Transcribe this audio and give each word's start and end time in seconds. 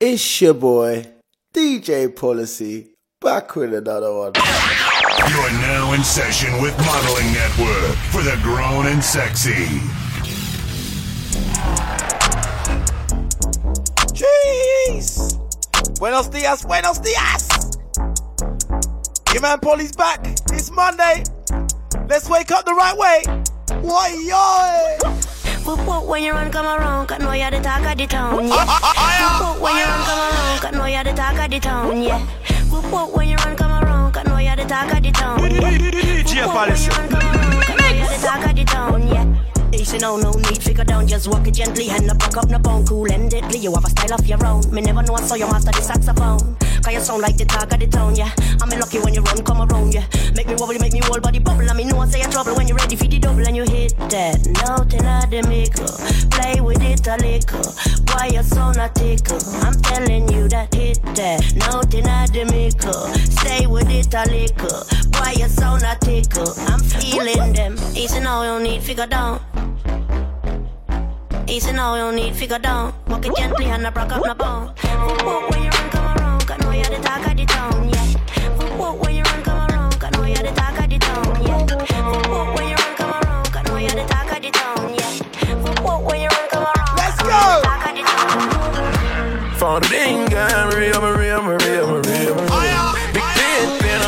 It's 0.00 0.40
your 0.40 0.54
boy, 0.54 1.04
DJ 1.52 2.14
Policy, 2.14 2.90
back 3.20 3.56
with 3.56 3.74
another 3.74 4.14
one. 4.14 4.32
You're 4.36 5.50
now 5.58 5.92
in 5.92 6.04
session 6.04 6.62
with 6.62 6.78
Modelling 6.78 7.32
Network 7.32 7.96
for 8.12 8.22
the 8.22 8.38
grown 8.40 8.86
and 8.86 9.02
sexy. 9.02 9.80
Jeez! 14.14 15.36
Buenos 15.98 16.28
dias, 16.28 16.62
buenos 16.62 17.00
dias! 17.00 17.48
Your 19.32 19.42
man 19.42 19.58
Polly's 19.58 19.90
back. 19.90 20.24
It's 20.52 20.70
Monday. 20.70 21.24
Let's 22.08 22.30
wake 22.30 22.52
up 22.52 22.64
the 22.64 22.74
right 22.74 22.96
way. 22.96 23.24
Why 23.80 24.14
yo? 24.22 25.27
Whoop 25.68 25.86
whoop 25.86 26.04
when 26.06 26.22
you 26.22 26.32
run 26.32 26.50
come 26.50 26.64
around, 26.64 27.08
cause 27.08 27.18
know 27.18 27.32
you're 27.32 27.50
the 27.50 27.60
talk 27.60 27.84
of 27.84 27.98
the 27.98 28.06
town, 28.06 28.48
yeah. 28.48 28.64
Whoop 29.20 29.60
whoop 29.60 29.60
when 29.60 29.76
you 29.76 29.84
run 29.84 30.00
come 30.06 30.18
around, 30.18 30.60
cause 30.62 30.72
know 30.72 30.86
you're 30.86 31.04
the 31.04 31.12
talk 31.12 31.44
of 31.44 31.50
the 31.50 31.60
town, 31.60 32.02
yeah. 32.02 32.26
Whoop 32.70 32.84
whoop 32.90 33.14
when 33.14 33.28
you 33.28 33.36
run 33.36 33.54
come 33.54 33.72
around, 33.72 34.12
cause 34.12 34.24
know 34.24 34.38
you're 34.38 34.56
the 34.56 34.64
talk 34.64 34.90
of 34.90 35.02
the 35.02 35.10
town, 35.10 35.40
yeah. 35.42 35.76
DJ 35.76 36.46
Whoop 36.46 36.54
whoop 36.56 36.64
when 36.64 36.80
you 36.80 36.88
run 36.88 37.08
come 37.10 37.20
around, 37.20 37.64
cause 37.64 37.76
know 37.76 37.88
you're 37.92 38.08
the 38.08 38.26
talk 38.26 38.48
of 38.48 38.56
the 38.56 38.64
town, 38.64 39.08
yeah. 39.08 39.78
Easy 39.78 39.98
no, 39.98 40.16
no 40.16 40.32
need 40.32 40.62
figure 40.62 40.84
down, 40.84 41.06
just 41.06 41.28
walk 41.28 41.46
it 41.46 41.52
gently 41.52 41.90
and 41.90 42.06
not 42.06 42.18
back 42.18 42.38
up 42.38 42.48
no 42.48 42.58
bone, 42.58 42.86
cool 42.86 43.12
and 43.12 43.30
deadly. 43.30 43.58
You 43.58 43.74
have 43.74 43.84
a 43.84 43.90
style 43.90 44.14
of 44.14 44.26
your 44.26 44.42
own. 44.46 44.62
Me 44.72 44.80
never 44.80 45.02
know 45.02 45.16
I 45.16 45.20
saw 45.20 45.34
you 45.34 45.44
after 45.44 45.70
the 45.70 45.82
saxophone. 45.82 46.56
Cause 46.82 46.92
you 46.92 47.00
sound 47.00 47.22
like 47.22 47.36
the 47.36 47.44
talk 47.44 47.72
of 47.72 47.80
the 47.80 47.86
town, 47.86 48.16
yeah. 48.16 48.30
I'm 48.60 48.70
lucky 48.70 48.98
when 48.98 49.14
you 49.14 49.22
run, 49.22 49.44
come 49.44 49.62
around, 49.62 49.94
yeah. 49.94 50.06
Make 50.34 50.46
me 50.48 50.54
wobble, 50.56 50.78
make 50.78 50.92
me 50.92 51.00
whole 51.02 51.20
body 51.20 51.38
bubble. 51.38 51.68
I 51.68 51.74
mean, 51.74 51.88
know 51.88 52.00
I 52.00 52.06
say 52.08 52.20
you 52.20 52.28
trouble 52.28 52.54
when 52.54 52.68
you're 52.68 52.76
ready 52.76 52.96
for 52.96 53.06
the 53.06 53.18
double 53.18 53.46
and 53.46 53.56
you 53.56 53.64
hit 53.64 53.96
that 54.10 54.38
note 54.64 54.92
in 54.94 55.04
the 55.30 55.42
middle. 55.48 55.92
Play 56.30 56.60
with 56.60 56.82
it 56.82 57.06
a 57.06 57.16
little. 57.16 57.72
Why 58.14 58.30
you 58.32 58.42
so 58.42 58.72
not 58.72 58.94
tickle? 58.94 59.38
I'm 59.62 59.74
telling 59.82 60.28
you 60.32 60.48
that 60.48 60.74
hit 60.74 61.02
that 61.14 61.42
note 61.68 61.94
in 61.94 62.04
the 62.04 62.44
middle. 62.50 63.08
Stay 63.38 63.66
with 63.66 63.90
it 63.90 64.14
a 64.14 64.24
little. 64.30 64.84
Why 65.18 65.32
you 65.32 65.48
so 65.48 65.76
not 65.76 66.00
tickle? 66.00 66.52
I'm 66.68 66.80
feeling 66.80 67.52
them. 67.52 67.76
Easy 67.94 68.20
now, 68.20 68.42
you 68.42 68.62
need 68.62 68.82
figure 68.82 69.06
down. 69.06 69.40
Easy 71.46 71.72
now, 71.72 71.96
you 71.96 72.14
need 72.14 72.34
figure 72.36 72.58
down. 72.58 72.94
Walk 73.08 73.26
it 73.26 73.36
gently 73.36 73.66
and 73.66 73.82
not 73.82 73.94
break 73.94 74.12
up 74.12 74.20
my 74.24 74.34
bone. 74.34 74.74
When 75.50 75.62
you 75.64 75.70
you're 76.78 76.90
the 76.96 77.02
talk 77.02 77.26
of 77.26 77.36
the 77.36 77.44
town, 77.46 77.88
yeah. 77.88 78.06
Whoop, 78.58 78.72
whoop, 78.78 78.96
when 79.04 79.14
you 79.16 79.22
run, 79.22 79.42
come 79.42 79.70
around, 79.70 79.98
cause 80.00 80.10
know 80.12 80.24
you're 80.24 80.36
the 80.36 80.52
talk 80.54 80.78
of 80.78 80.88
the 80.88 80.98
town, 80.98 81.42
yeah. 81.42 81.58
Whoop, 81.58 82.26
whoop, 82.32 82.48
when 82.56 82.68
you 82.68 82.76
run, 82.76 82.94
come 82.96 83.12
around, 83.18 83.46
cause 83.52 83.64
know 83.66 83.76
you're 83.76 83.90
the 83.90 84.06
talk 84.06 84.32
of 84.32 84.42
the 84.42 84.50
town, 84.50 84.94
yeah. 84.94 85.18
Whoop, 85.62 85.80
whoop, 85.84 86.02
when 86.08 86.20
you 86.22 86.28
run, 86.28 86.48
come 86.50 86.64
around, 86.64 86.96
Let's 86.96 87.20
go. 87.22 87.28
the 87.28 87.68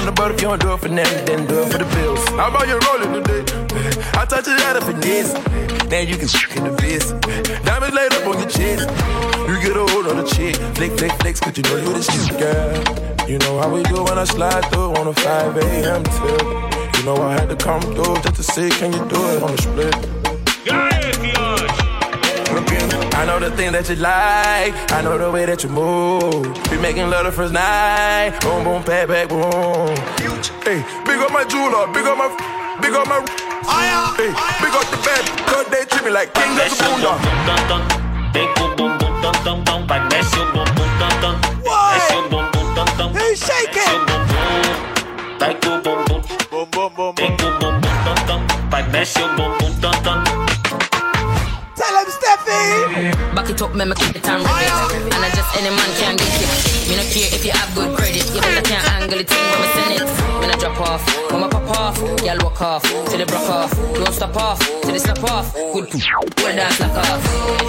on 0.01 0.07
the 0.07 0.13
boat. 0.13 0.31
If 0.33 0.41
you 0.41 0.48
don't 0.48 0.61
do 0.61 0.73
it 0.73 0.81
for 0.81 0.89
nothing, 0.89 1.25
then 1.27 1.47
do 1.47 1.63
it 1.63 1.73
for 1.73 1.79
the 1.79 1.85
bills. 1.97 2.27
How 2.31 2.48
about 2.48 2.67
you 2.69 2.79
rolling 2.89 3.13
today? 3.23 3.70
I 4.15 4.25
touch 4.27 4.48
it 4.48 4.61
out 4.61 4.77
of 4.77 4.84
finesse. 4.84 5.34
Now 5.91 6.01
you 6.01 6.17
can 6.17 6.29
shoot 6.29 6.56
in 6.56 6.65
the 6.65 6.73
biz. 6.81 7.12
Diamonds 7.65 7.95
laid 7.95 8.12
up 8.12 8.27
on 8.27 8.39
your 8.39 8.48
chest. 8.48 8.89
You 9.48 9.61
get 9.61 9.77
a 9.77 9.84
hold 9.92 10.07
on 10.07 10.17
the 10.19 10.27
chick. 10.27 10.57
Flick, 10.77 10.92
flick, 10.98 11.12
flex, 11.20 11.41
cause 11.41 11.57
you 11.57 11.62
know 11.65 11.77
you 11.77 11.92
the 11.92 12.03
shit, 12.03 12.39
girl. 12.39 13.29
You 13.29 13.39
know 13.39 13.59
how 13.59 13.73
we 13.73 13.83
do 13.84 14.03
when 14.05 14.19
I 14.19 14.25
slide 14.25 14.65
through 14.70 14.95
on 14.95 15.09
a 15.09 15.15
5 15.15 15.57
a.m. 15.57 16.05
tip. 16.05 16.70
You 16.98 17.05
know 17.05 17.17
I 17.23 17.33
had 17.33 17.48
to 17.48 17.57
come 17.57 17.81
through 17.81 18.17
just 18.23 18.37
to 18.37 18.42
see, 18.42 18.70
can 18.70 18.92
you 18.92 19.05
do 19.09 19.20
it 19.31 19.42
on 19.42 19.57
the 19.57 19.62
split? 19.62 20.20
I 23.20 23.27
know 23.27 23.39
the 23.39 23.55
thing 23.55 23.73
that 23.73 23.89
you 23.89 23.97
like. 23.97 24.73
I 24.92 25.03
know 25.03 25.19
the 25.19 25.31
way 25.31 25.45
that 25.45 25.62
you 25.62 25.69
move. 25.69 26.45
Be 26.70 26.79
making 26.79 27.11
love 27.11 27.27
the 27.27 27.33
first 27.33 27.53
night. 27.53 28.39
Boom, 28.41 28.64
boom, 28.64 28.83
pat, 28.83 29.09
back, 29.09 29.29
boom. 29.29 29.95
Hey, 30.64 30.81
big 31.05 31.20
up 31.20 31.31
my 31.31 31.45
jeweler. 31.45 31.87
Big 31.92 32.07
up 32.07 32.17
my, 32.17 32.79
big 32.81 32.95
up 32.95 33.07
my. 33.07 33.50
I 33.69 33.86
am. 33.92 34.17
big 34.17 34.74
up 34.74 34.86
the 34.90 34.98
bed, 35.05 35.24
cause 35.46 35.67
they 35.68 35.85
treat 35.85 36.05
me 36.05 36.11
like 36.11 36.33
king 36.35 36.52
of 36.52 36.68
the 36.68 36.77
boom 36.80 37.01
dun 37.01 37.83
boom 38.33 38.77
boom 38.77 38.98
boom 38.98 38.98
boom 38.98 39.36
boom 39.45 39.64
boom 39.64 39.64
boom 39.64 39.85
boom 39.85 39.86
boom 39.86 41.24
boom. 41.24 41.40
Boom 45.61 45.77
boom 45.80 46.05
boom. 46.05 46.23
Boom 46.51 46.68
boom 46.70 46.92
boom 46.96 47.14
boom 47.17 47.51
boom. 47.58 47.80
Tell 51.77 51.96
him 51.96 52.08
Steffi. 52.12 53.35
Back 53.35 53.51
it 53.51 53.62
up, 53.62 53.74
man, 53.74 53.92
keep 53.95 54.17
it 54.17 54.29
and 54.29 54.42
rev. 54.45 54.92
And 55.14 55.24
I 55.24 55.30
just 55.35 55.56
any 55.56 55.70
man 55.70 55.90
can 55.96 56.17
get 56.17 56.29
it. 56.29 56.89
Me 56.89 56.96
no 56.96 57.02
care 57.08 57.30
if 57.33 57.45
you 57.45 57.52
have 57.52 57.74
good 57.74 57.96
credit, 57.96 58.27
you 58.35 58.40
better 58.40 58.62
can't 58.62 58.85
angle 58.92 59.20
it. 59.20 59.30
When 59.30 59.61
me 59.62 59.80
y'all 62.30 62.45
walk 62.45 62.63
off 62.63 62.83
till 62.83 63.18
they 63.18 63.24
broke 63.24 63.48
off. 63.51 63.70
Don't 63.95 64.13
stop 64.13 64.36
off 64.36 64.58
till 64.83 64.92
they 64.92 64.98
stop 64.98 65.23
off. 65.24 65.52
Good 65.55 65.91
poop, 65.91 66.02
well 66.39 66.57
dance 66.57 66.80
lock 66.80 66.96
off. 66.96 67.23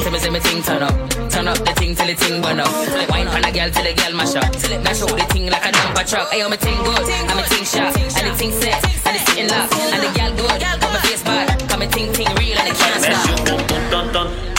Tell 0.04 0.12
me 0.12 0.20
say 0.20 0.30
me 0.30 0.40
thing 0.40 0.62
turn 0.62 0.84
up, 0.84 0.96
turn 1.30 1.48
up 1.48 1.58
the 1.58 1.74
thing 1.78 1.96
till 1.96 2.08
the 2.08 2.16
thing 2.16 2.42
burn 2.42 2.60
up. 2.60 2.70
Wine 3.10 3.28
on 3.28 3.44
a 3.44 3.52
girl 3.52 3.70
till 3.72 3.84
the 3.84 3.94
girl 3.94 4.14
mash 4.14 4.36
up. 4.36 4.52
Till 4.54 4.72
it 4.74 4.84
mash 4.84 5.02
up 5.02 5.10
the 5.10 5.26
thing 5.34 5.50
like 5.50 5.66
a 5.66 5.72
dumper 5.72 6.06
truck. 6.10 6.30
Ayo 6.32 6.50
me 6.50 6.58
thing 6.58 6.78
good, 6.84 7.10
and 7.10 7.38
me 7.38 7.44
thing 7.44 7.66
sharp, 7.66 7.96
and 7.98 8.28
the 8.28 8.34
thing 8.36 8.52
set, 8.52 8.84
and 9.08 9.16
the 9.16 9.22
sitting 9.26 9.50
lock, 9.50 9.72
and 9.74 10.04
the 10.04 10.10
girl 10.18 10.32
good, 10.38 10.62
but 10.82 10.90
my 10.94 11.00
face 11.02 11.24
bad. 11.24 11.70
Come 11.70 11.80
me 11.80 11.88
thing 11.88 12.14
thing 12.14 12.30
real 12.36 12.58
and 12.58 12.68
it 12.70 12.76
can't 12.76 13.02
stop. 13.02 13.26
bumbum 13.48 13.62
tan 13.68 13.86
tan, 13.90 13.92
vem 13.92 14.14
com 14.14 14.51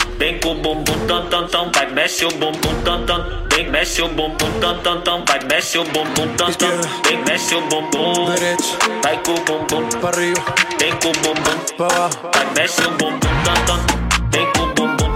o 0.52 0.54
bumbum 0.54 1.06
tan 1.06 1.26
tan 1.30 1.46
tan, 1.48 1.70
vai 1.74 1.86
mexe 1.92 2.24
o 2.26 2.28
bumbum 2.28 2.82
tan 2.84 3.06
tan, 3.06 3.24
vem 3.50 3.70
mexe 3.70 4.02
o 4.02 4.08
bumbum 4.08 4.60
tan 4.60 4.78
tan 4.82 5.00
tan, 5.00 5.24
vai 5.26 5.40
mexe 5.50 5.78
o 5.78 5.84
bumbum 5.84 6.28
tan 6.36 6.52
tan, 6.52 6.80
vem 7.06 7.18
mexe 7.24 7.54
o 7.54 7.60
bumbum, 7.62 8.26
vai 9.02 9.16
com 9.24 9.32
o 9.32 9.40
bumbum, 9.46 9.88
Pa' 10.00 10.08
arriba, 10.08 10.40
vem 10.78 10.92
com 10.96 11.08
o 11.08 11.12
bumbum, 11.12 11.58
pa' 11.78 11.86
abajo. 11.86 12.18
vai 12.34 12.46
mexe 12.54 12.82
o 12.82 12.90
bumbum 12.90 13.34
tan 13.44 13.64
tan, 13.66 13.80
vem 14.30 14.46
com 14.52 14.62
o 14.62 14.74
bumbum 14.74 15.11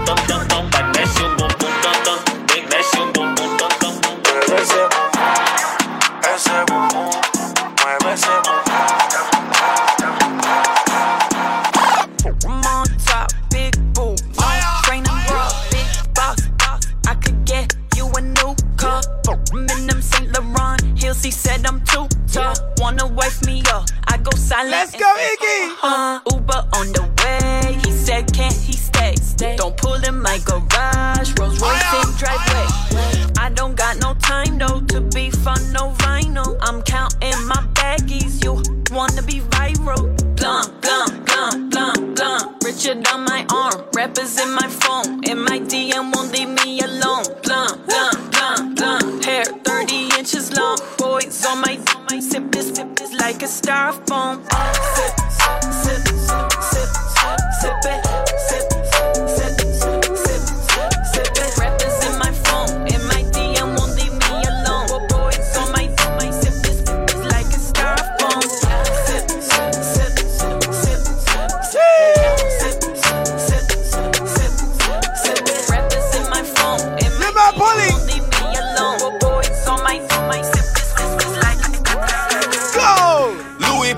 rappers 44.07 44.39
in 44.39 44.51
my 44.53 44.67
phone. 44.67 45.23
In 45.23 45.39
my 45.39 45.59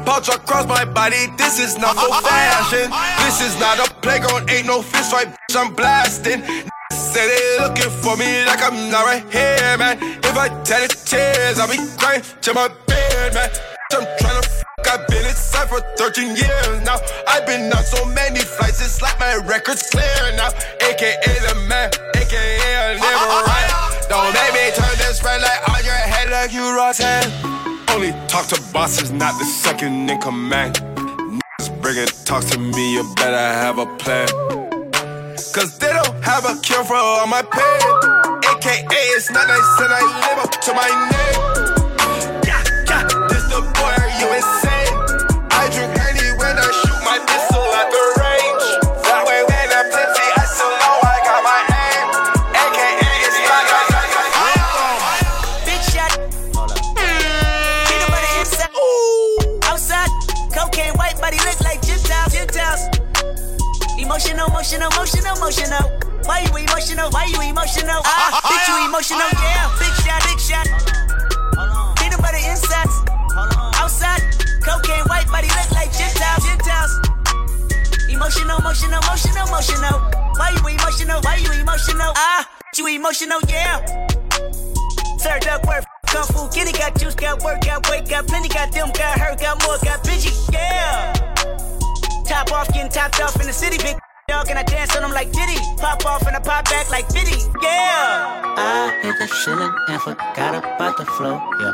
pouch 0.06 0.30
across 0.30 0.66
my 0.68 0.86
body. 0.86 1.28
This 1.38 1.60
is 1.60 1.78
not 1.78 1.96
no 1.96 2.10
fashion. 2.22 2.92
This 3.24 3.42
is 3.42 3.60
not 3.60 3.80
a 3.80 3.94
playground. 4.02 4.50
Ain't 4.50 4.68
no 4.68 4.82
fist 4.82 5.12
fight. 5.12 5.28
Bitch, 5.28 5.56
I'm 5.56 5.74
blasting. 5.74 6.42
Say 6.92 7.28
they 7.28 7.64
looking 7.64 7.92
for 8.02 8.18
me 8.18 8.46
like 8.46 8.62
I'm 8.62 8.90
not 8.90 9.06
right 9.06 9.24
here, 9.32 9.78
man. 9.78 9.98
If 10.02 10.38
I 10.38 10.50
tell 10.64 10.84
it 10.84 10.96
tears, 11.06 11.60
I'll 11.60 11.70
be 11.70 11.78
crying 11.98 12.24
to 12.42 12.54
my 12.54 12.68
bed, 12.88 13.34
man. 13.34 13.50
I'm 13.94 14.06
trying 14.20 14.42
to 14.42 14.50
I've 14.90 15.06
been 15.08 15.26
inside 15.26 15.70
for 15.70 15.82
13 15.98 16.36
years 16.36 16.82
now. 16.82 16.98
I've 17.28 17.46
been 17.46 17.72
on 17.72 17.84
so 17.84 18.06
many 18.06 18.40
flights, 18.40 18.82
it's 18.82 19.04
like 19.04 19.20
my 19.20 19.36
record's 19.36 19.88
clear 19.88 20.34
now. 20.36 20.50
AKA 20.82 21.20
the 21.46 21.54
man, 21.70 21.92
AKA 22.16 22.76
I 22.76 22.98
never 22.98 23.46
ride. 23.46 24.08
Don't 24.10 24.34
make 24.34 24.50
Ross 26.80 26.98
hand. 26.98 27.69
Only 28.00 28.14
talk 28.30 28.48
to 28.48 28.62
bosses, 28.72 29.12
not 29.12 29.38
the 29.40 29.44
second 29.44 30.10
in 30.10 30.22
command. 30.22 30.76
Niggas 30.76 31.82
bringing 31.82 32.08
talks 32.24 32.50
to 32.52 32.58
me, 32.58 32.94
you 32.94 33.04
better 33.18 33.36
have 33.36 33.78
a 33.78 33.86
plan. 33.98 34.30
Cause 35.36 35.78
they 35.80 35.92
don't 35.92 36.24
have 36.24 36.46
a 36.46 36.58
cure 36.62 36.86
for 36.86 36.96
all 36.96 37.28
my 37.28 37.42
pain. 37.42 37.82
AKA, 38.56 39.02
it's 39.18 39.30
not 39.32 39.50
nice 39.50 39.82
and 39.82 39.92
I 39.92 40.02
live 40.30 40.46
up 40.46 40.52
to 40.62 40.74
my 40.74 40.88
name. 41.12 41.79
Got 89.20 89.28
got 89.28 89.30
hurt, 89.30 89.40
got 89.40 89.68
more, 89.68 89.78
got 89.84 90.04
bitchy, 90.04 90.54
yeah. 90.54 91.14
Top 92.26 92.52
off, 92.52 92.68
getting 92.74 92.92
topped 92.92 93.22
off 93.22 93.36
in 93.40 93.48
the 93.48 93.54
city, 93.54 93.78
big 93.78 93.98
dog, 94.28 94.50
and 94.50 94.58
I 94.58 94.64
dance 94.64 94.96
on 94.96 95.02
them 95.02 95.12
like 95.12 95.32
Diddy. 95.32 95.60
Pop 95.78 96.06
off 96.06 96.26
and 96.28 96.36
I 96.36 96.40
pop 96.40 96.66
back 96.66 96.90
like 96.90 97.08
Diddy, 97.10 97.38
yeah. 97.62 98.42
I 98.58 99.00
hit 99.02 99.18
the 99.20 99.28
ceiling 99.28 99.74
and 99.88 100.02
forgot 100.02 100.56
about 100.56 100.98
the 100.98 101.06
flow, 101.06 101.40
yeah. 101.60 101.74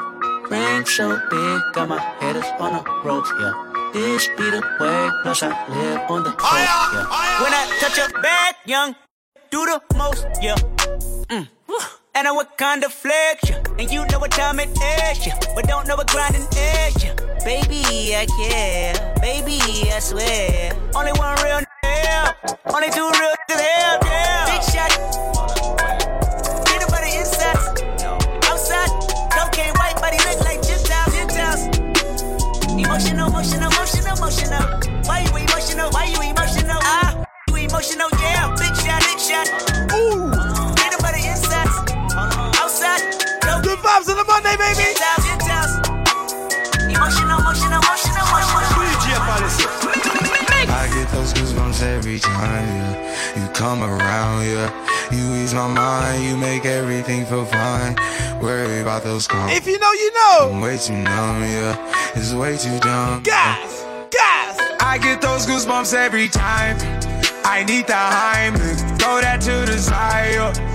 Ring 0.50 0.86
so 0.86 1.20
big, 1.30 1.62
got 1.74 1.90
my 1.90 2.00
head 2.20 2.36
is 2.36 2.46
on 2.60 2.74
the 2.74 3.02
ropes, 3.04 3.32
yeah. 3.40 3.54
This 3.94 4.28
be 4.38 4.50
the 4.52 4.62
way, 4.80 5.10
plus 5.24 5.42
I 5.44 5.50
live 5.70 6.10
on 6.10 6.24
the 6.24 6.32
coast, 6.32 6.54
yeah. 6.54 7.42
When 7.42 7.54
I 7.54 7.78
touch 7.80 7.98
a 7.98 8.22
bag, 8.22 8.56
young, 8.66 8.96
do 9.50 9.66
the 9.66 9.82
most, 9.98 10.28
yeah. 10.42 10.56
Mm. 11.30 11.48
And 12.18 12.30
I 12.30 12.32
what 12.32 12.58
kind 12.58 12.82
of 12.86 12.94
flex, 12.94 13.50
yeah. 13.50 13.62
And 13.78 13.92
you 13.92 14.06
know 14.08 14.20
what 14.20 14.32
time 14.32 14.62
it 14.62 14.70
is, 14.70 15.28
yeah. 15.28 15.38
But 15.54 15.68
don't 15.68 15.86
know 15.86 15.98
what 15.98 16.08
grinding 16.08 16.48
is, 16.48 17.04
yeah. 17.04 17.14
Baby, 17.44 18.16
I 18.16 18.26
care. 18.40 18.96
Baby, 19.20 19.60
I 19.92 20.00
swear. 20.00 20.72
Only 20.96 21.12
one 21.20 21.36
real 21.44 21.60
hell. 21.84 22.36
Only 22.74 22.90
two 22.90 23.04
real 23.04 23.36
to 23.50 23.56
hell, 23.60 24.00
yeah. 24.08 24.48
Big 24.48 24.64
shot. 24.64 24.92
Peanut 26.64 26.88
butter 26.88 27.12
inside. 27.12 27.84
Outside. 28.48 28.92
Cocaine 29.36 29.76
white 29.76 30.00
body 30.00 30.18
look 30.24 30.40
like 30.48 30.64
Gentiles. 30.64 31.12
Gentiles. 31.12 31.68
Emotional, 32.80 33.28
emotional, 33.28 33.70
emotional, 33.76 34.16
emotional. 34.16 34.64
Why 35.04 35.20
you 35.20 35.36
emotional? 35.36 35.92
Why 35.92 36.06
you 36.06 36.22
emotional? 36.32 36.80
Ah, 36.80 37.26
you 37.50 37.56
emotional, 37.58 38.08
yeah. 38.14 38.25
Baby. 44.74 44.96
Gentiles, 44.96 45.26
Gentiles. 45.26 45.74
Emotional, 46.90 47.40
emotional, 47.40 47.80
emotional, 47.82 48.26
emotional. 48.26 48.56
I 50.68 50.90
get 50.94 51.10
those 51.12 51.34
goosebumps 51.34 51.82
every 51.84 52.20
time, 52.20 52.68
yeah. 52.68 53.42
You 53.42 53.48
come 53.54 53.84
around, 53.84 54.46
yeah. 54.46 54.72
You 55.12 55.36
ease 55.44 55.54
my 55.54 55.68
mind, 55.68 56.24
you 56.24 56.38
make 56.38 56.66
everything 56.66 57.26
feel 57.26 57.46
fine. 57.46 57.96
Worry 58.42 58.82
about 58.82 59.04
those 59.04 59.28
calls. 59.28 59.52
If 59.52 59.68
you 59.68 59.78
know, 59.80 59.92
you 59.94 60.14
know. 60.14 60.50
I'm 60.54 60.62
way 60.62 60.78
too 60.78 60.94
numb, 60.94 61.42
yeah. 61.44 62.14
It's 62.16 62.34
way 62.34 62.58
too 62.58 62.80
dumb. 62.80 63.24
Gas, 63.24 63.86
gas. 64.10 64.60
I 64.80 64.98
get 64.98 65.22
those 65.22 65.46
goosebumps 65.46 65.94
every 65.94 66.28
time. 66.28 66.78
I 67.44 67.64
need 67.64 67.88
the 67.88 67.94
Heimlich, 67.94 69.00
throw 69.00 69.22
that 69.22 69.42
to 69.42 69.72
the 69.72 69.78
side. 69.78 70.34
yeah. 70.34 70.75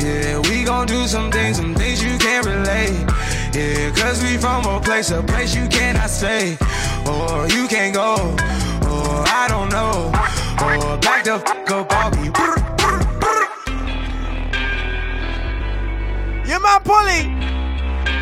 Yeah, 0.00 0.38
we 0.48 0.64
gon' 0.64 0.86
do 0.86 1.06
some 1.06 1.30
things, 1.30 1.58
some 1.58 1.74
things 1.74 2.02
you 2.02 2.16
can't 2.18 2.46
relate. 2.46 3.06
Yeah, 3.54 3.90
cause 3.94 4.22
we 4.22 4.38
from 4.38 4.64
a 4.64 4.80
place, 4.80 5.10
a 5.10 5.22
place 5.22 5.54
you 5.54 5.68
cannot 5.68 6.08
stay. 6.08 6.56
Or 7.06 7.46
you 7.48 7.68
can't 7.68 7.94
go, 7.94 8.14
or 8.88 9.24
I 9.28 9.46
don't 9.48 9.68
know. 9.68 10.08
Or 10.60 10.96
back 10.98 11.24
the 11.24 11.38
fuck 11.38 11.70
up 11.70 11.92
off 11.92 12.16
me. 12.16 12.30
Brr, 12.30 12.56
brr, 12.78 12.98
brr. 13.20 13.46
Yeah, 16.46 16.58
man, 16.58 16.80
Polly. 16.82 17.22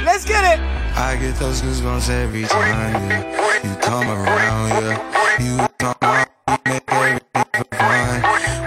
Let's 0.04 0.24
get 0.24 0.42
it. 0.44 0.60
I 0.96 1.16
get 1.20 1.36
those 1.36 1.62
goosebumps 1.62 2.10
every 2.10 2.42
time, 2.42 3.08
yeah. 3.08 3.62
You 3.62 3.76
come 3.76 4.08
around, 4.08 4.68
yeah. 4.82 4.98
You 5.38 5.68
come 5.78 5.94
around, 6.02 6.28
you 6.48 6.54
make 6.66 6.90
everything 6.90 7.64
fine. 7.70 8.22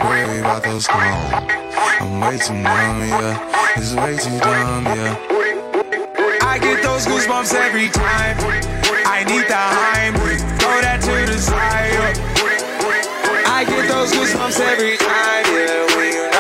Worry 0.08 0.40
about 0.40 0.64
those 0.64 0.88
calls. 0.88 1.61
I'm 2.00 2.20
way 2.22 2.38
too 2.38 2.54
numb, 2.54 3.00
yeah. 3.10 3.76
It's 3.78 3.94
way 3.94 4.18
too 4.18 4.38
dumb, 4.40 4.86
yeah. 4.86 5.18
I 6.42 6.60
get 6.60 6.84
those 6.84 7.06
goosebumps 7.06 7.54
every 7.54 7.90
time. 7.90 8.38
I 9.06 9.24
need 9.24 9.46
the 9.48 9.62
Heimlich, 9.80 10.42
throw 10.60 10.82
that 10.82 11.02
to 11.02 11.32
the 11.32 11.40
side. 11.40 12.18
I 13.48 13.64
get 13.66 13.88
those 13.88 14.12
goosebumps 14.12 14.60
every 14.60 14.98
time, 14.98 15.46
yeah. 15.54 15.96
When 15.96 16.14
you're 16.14 16.32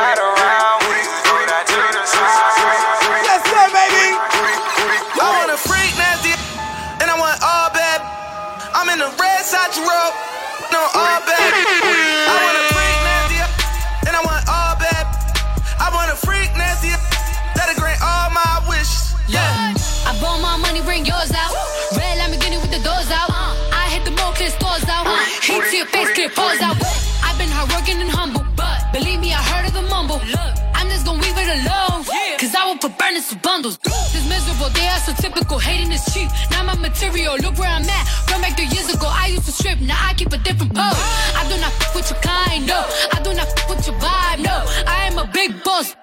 bring 20.91 21.05
yours 21.05 21.31
out. 21.31 21.55
Red 21.95 22.19
Lamborghini 22.19 22.60
with 22.60 22.74
the 22.75 22.83
doors 22.83 23.10
out. 23.15 23.31
I 23.71 23.88
hit 23.93 24.03
the 24.03 24.12
mall, 24.12 24.33
clear 24.36 24.51
stores 24.51 24.83
out. 24.91 25.07
Heat 25.48 25.63
to 25.71 25.75
your 25.79 25.88
face, 25.88 26.12
clear 26.12 26.29
pores 26.29 26.60
out. 26.60 26.75
I've 27.24 27.38
been 27.39 27.48
hardworking 27.57 28.00
and 28.03 28.12
humble, 28.12 28.43
but 28.60 28.77
believe 28.91 29.19
me, 29.24 29.31
I 29.31 29.41
heard 29.51 29.65
of 29.69 29.74
the 29.79 29.86
mumble. 29.93 30.19
Look, 30.36 30.53
I'm 30.75 30.88
just 30.91 31.05
gonna 31.07 31.24
leave 31.24 31.39
it 31.43 31.50
alone. 31.60 32.03
Cause 32.41 32.53
I 32.60 32.65
will 32.67 32.79
put 32.83 32.91
burners 33.00 33.29
to 33.29 33.38
bundles. 33.38 33.77
This 34.12 34.25
miserable, 34.27 34.69
they 34.75 34.88
are 34.93 35.00
so 35.07 35.13
typical. 35.13 35.57
Hating 35.60 35.91
is 35.95 36.03
cheap. 36.12 36.27
Now 36.51 36.63
my 36.67 36.75
material, 36.75 37.39
look 37.39 37.55
where 37.62 37.71
I'm 37.71 37.88
at. 37.98 38.03
Run 38.29 38.41
back 38.43 38.57
three 38.57 38.71
years 38.75 38.89
ago, 38.93 39.07
I 39.07 39.27
used 39.36 39.45
to 39.45 39.53
strip. 39.60 39.79
Now 39.79 40.00
I 40.10 40.12
keep 40.19 40.33
a 40.33 40.41
different 40.48 40.75
pose. 40.75 41.01
I 41.39 41.48
do 41.48 41.55
not 41.63 41.71
fuck 41.79 41.95
with 41.95 42.07
your 42.12 42.19
kind, 42.19 42.67
no. 42.67 42.79
I 43.15 43.17
do 43.24 43.31
not 43.39 43.48
fuck 43.55 43.67
with 43.71 43.88
your 43.88 43.95
vibe, 44.03 44.39
no. 44.43 44.57
I 44.98 45.07
am 45.07 45.15
a 45.24 45.27
big 45.39 45.63
boss. 45.63 45.95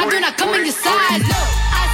I 0.00 0.08
do 0.08 0.16
not 0.18 0.38
come 0.38 0.54
in 0.56 0.64
your 0.64 0.78
side, 0.86 1.20
no. 1.34 1.40
I 1.80 1.84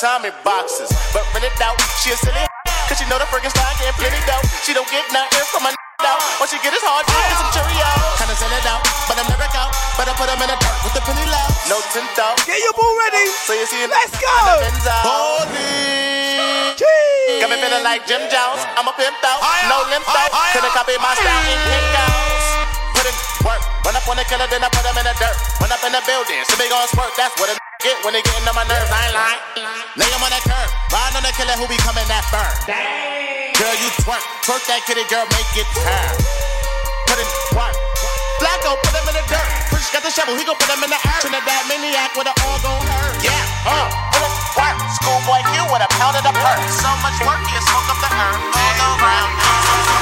in 0.00 0.32
boxes. 0.40 0.88
But 1.12 1.28
rent 1.36 1.44
it 1.44 1.52
out, 1.60 1.76
she 2.00 2.08
a 2.08 2.16
silly 2.16 2.40
Cause 2.88 2.96
she 2.96 3.04
know 3.04 3.20
the 3.20 3.28
freaking 3.28 3.52
style 3.52 3.68
getting 3.76 3.92
plenty 4.00 4.16
dough. 4.24 4.40
She 4.64 4.72
don't 4.72 4.88
get 4.88 5.04
nothing 5.12 5.44
from 5.52 5.68
my 5.68 5.76
out. 6.00 6.24
Once 6.40 6.48
she 6.48 6.58
get 6.64 6.72
his 6.72 6.80
hard, 6.80 7.04
to 7.04 7.12
get 7.12 7.36
some 7.36 7.52
Cheerios. 7.52 8.16
Kinda 8.16 8.32
send 8.32 8.48
it 8.48 8.64
out, 8.64 8.80
but 9.04 9.20
I 9.20 9.28
never 9.28 9.44
out. 9.60 9.68
But 10.00 10.08
I 10.08 10.16
put 10.16 10.32
them 10.32 10.40
in 10.40 10.48
the 10.48 10.56
dirt 10.56 10.76
with 10.88 10.96
the 10.96 11.04
penny 11.04 11.20
loud. 11.28 11.52
No 11.68 11.84
tint 11.92 12.16
out. 12.16 12.40
Get 12.48 12.64
your 12.64 12.72
ball 12.72 12.96
ready. 12.96 13.28
So 13.44 13.52
you 13.52 13.68
see 13.68 13.84
Let's 13.84 14.16
go. 14.16 14.32
Holy. 15.04 16.80
Got 17.44 17.52
me 17.52 17.60
feeling 17.60 17.84
like 17.84 18.08
Jim 18.08 18.24
Jones. 18.32 18.64
I'm 18.80 18.88
a 18.88 18.94
pimp 18.96 19.20
out. 19.20 19.44
No 19.68 19.84
limp 19.92 20.08
out. 20.08 20.32
Couldn't 20.56 20.72
copy 20.72 20.96
my 20.96 21.12
style 21.12 21.44
in 21.44 21.60
pink 21.60 21.92
out. 22.00 22.16
Put 22.96 23.04
in 23.04 23.16
work. 23.44 23.60
Run 23.84 23.92
up 24.00 24.08
on 24.08 24.16
the 24.16 24.24
killer, 24.24 24.48
then 24.48 24.64
I 24.64 24.72
put 24.72 24.80
him 24.80 24.96
in 24.96 25.04
the 25.04 25.12
dirt. 25.20 25.36
Run 25.60 25.68
up 25.68 25.84
in 25.84 25.92
the 25.92 26.00
building, 26.08 26.40
so 26.48 26.56
they 26.56 26.72
gon' 26.72 26.88
squirt. 26.88 27.12
That's 27.20 27.36
what 27.36 27.52
a 27.52 27.69
get 27.80 27.96
when 28.04 28.12
they 28.12 28.22
getting 28.22 28.44
on 28.44 28.56
my 28.56 28.64
nerves. 28.68 28.88
I 28.92 29.08
ain't 29.08 29.16
lying. 29.16 29.40
Lay 29.96 30.08
him 30.08 30.20
on 30.20 30.30
that 30.30 30.44
curb. 30.44 30.68
Ride 30.92 31.16
on 31.16 31.24
that 31.24 31.34
killer 31.36 31.56
who 31.56 31.66
be 31.66 31.80
coming 31.80 32.04
that 32.12 32.24
firm. 32.28 32.52
Girl, 33.56 33.76
you 33.80 33.88
twerk. 34.04 34.22
Twerk 34.44 34.62
that 34.68 34.84
kitty, 34.84 35.04
girl, 35.08 35.24
make 35.32 35.48
it 35.56 35.68
turn. 35.80 36.14
Put 37.08 37.18
in 37.18 37.28
work. 37.56 37.74
Blacko, 38.40 38.76
put 38.84 38.94
him 38.96 39.04
in 39.12 39.16
the 39.20 39.24
dirt. 39.28 39.48
Push 39.68 39.92
got 39.92 40.00
the 40.04 40.12
shovel, 40.12 40.36
he 40.36 40.44
gon' 40.44 40.56
put 40.56 40.70
him 40.72 40.80
in 40.80 40.88
the 40.92 40.96
earth. 40.96 41.20
Trinidad 41.24 41.64
maniac 41.68 42.16
with 42.16 42.28
the 42.28 42.34
all 42.44 42.60
gon' 42.64 42.80
hurt. 42.88 43.20
Yeah, 43.20 43.68
uh, 43.68 43.88
put 44.12 44.24
in 44.24 44.32
work. 44.56 44.76
Schoolboy 45.00 45.40
Q 45.52 45.60
with 45.68 45.84
a 45.84 45.90
pound 45.96 46.16
of 46.16 46.24
the 46.24 46.32
perk. 46.32 46.60
So 46.72 46.88
much 47.04 47.16
work, 47.24 47.40
he'll 47.48 47.64
smoke 47.64 47.88
up 47.92 48.00
the 48.00 48.10
earth. 48.12 48.40
All 48.80 48.96
around. 48.96 49.99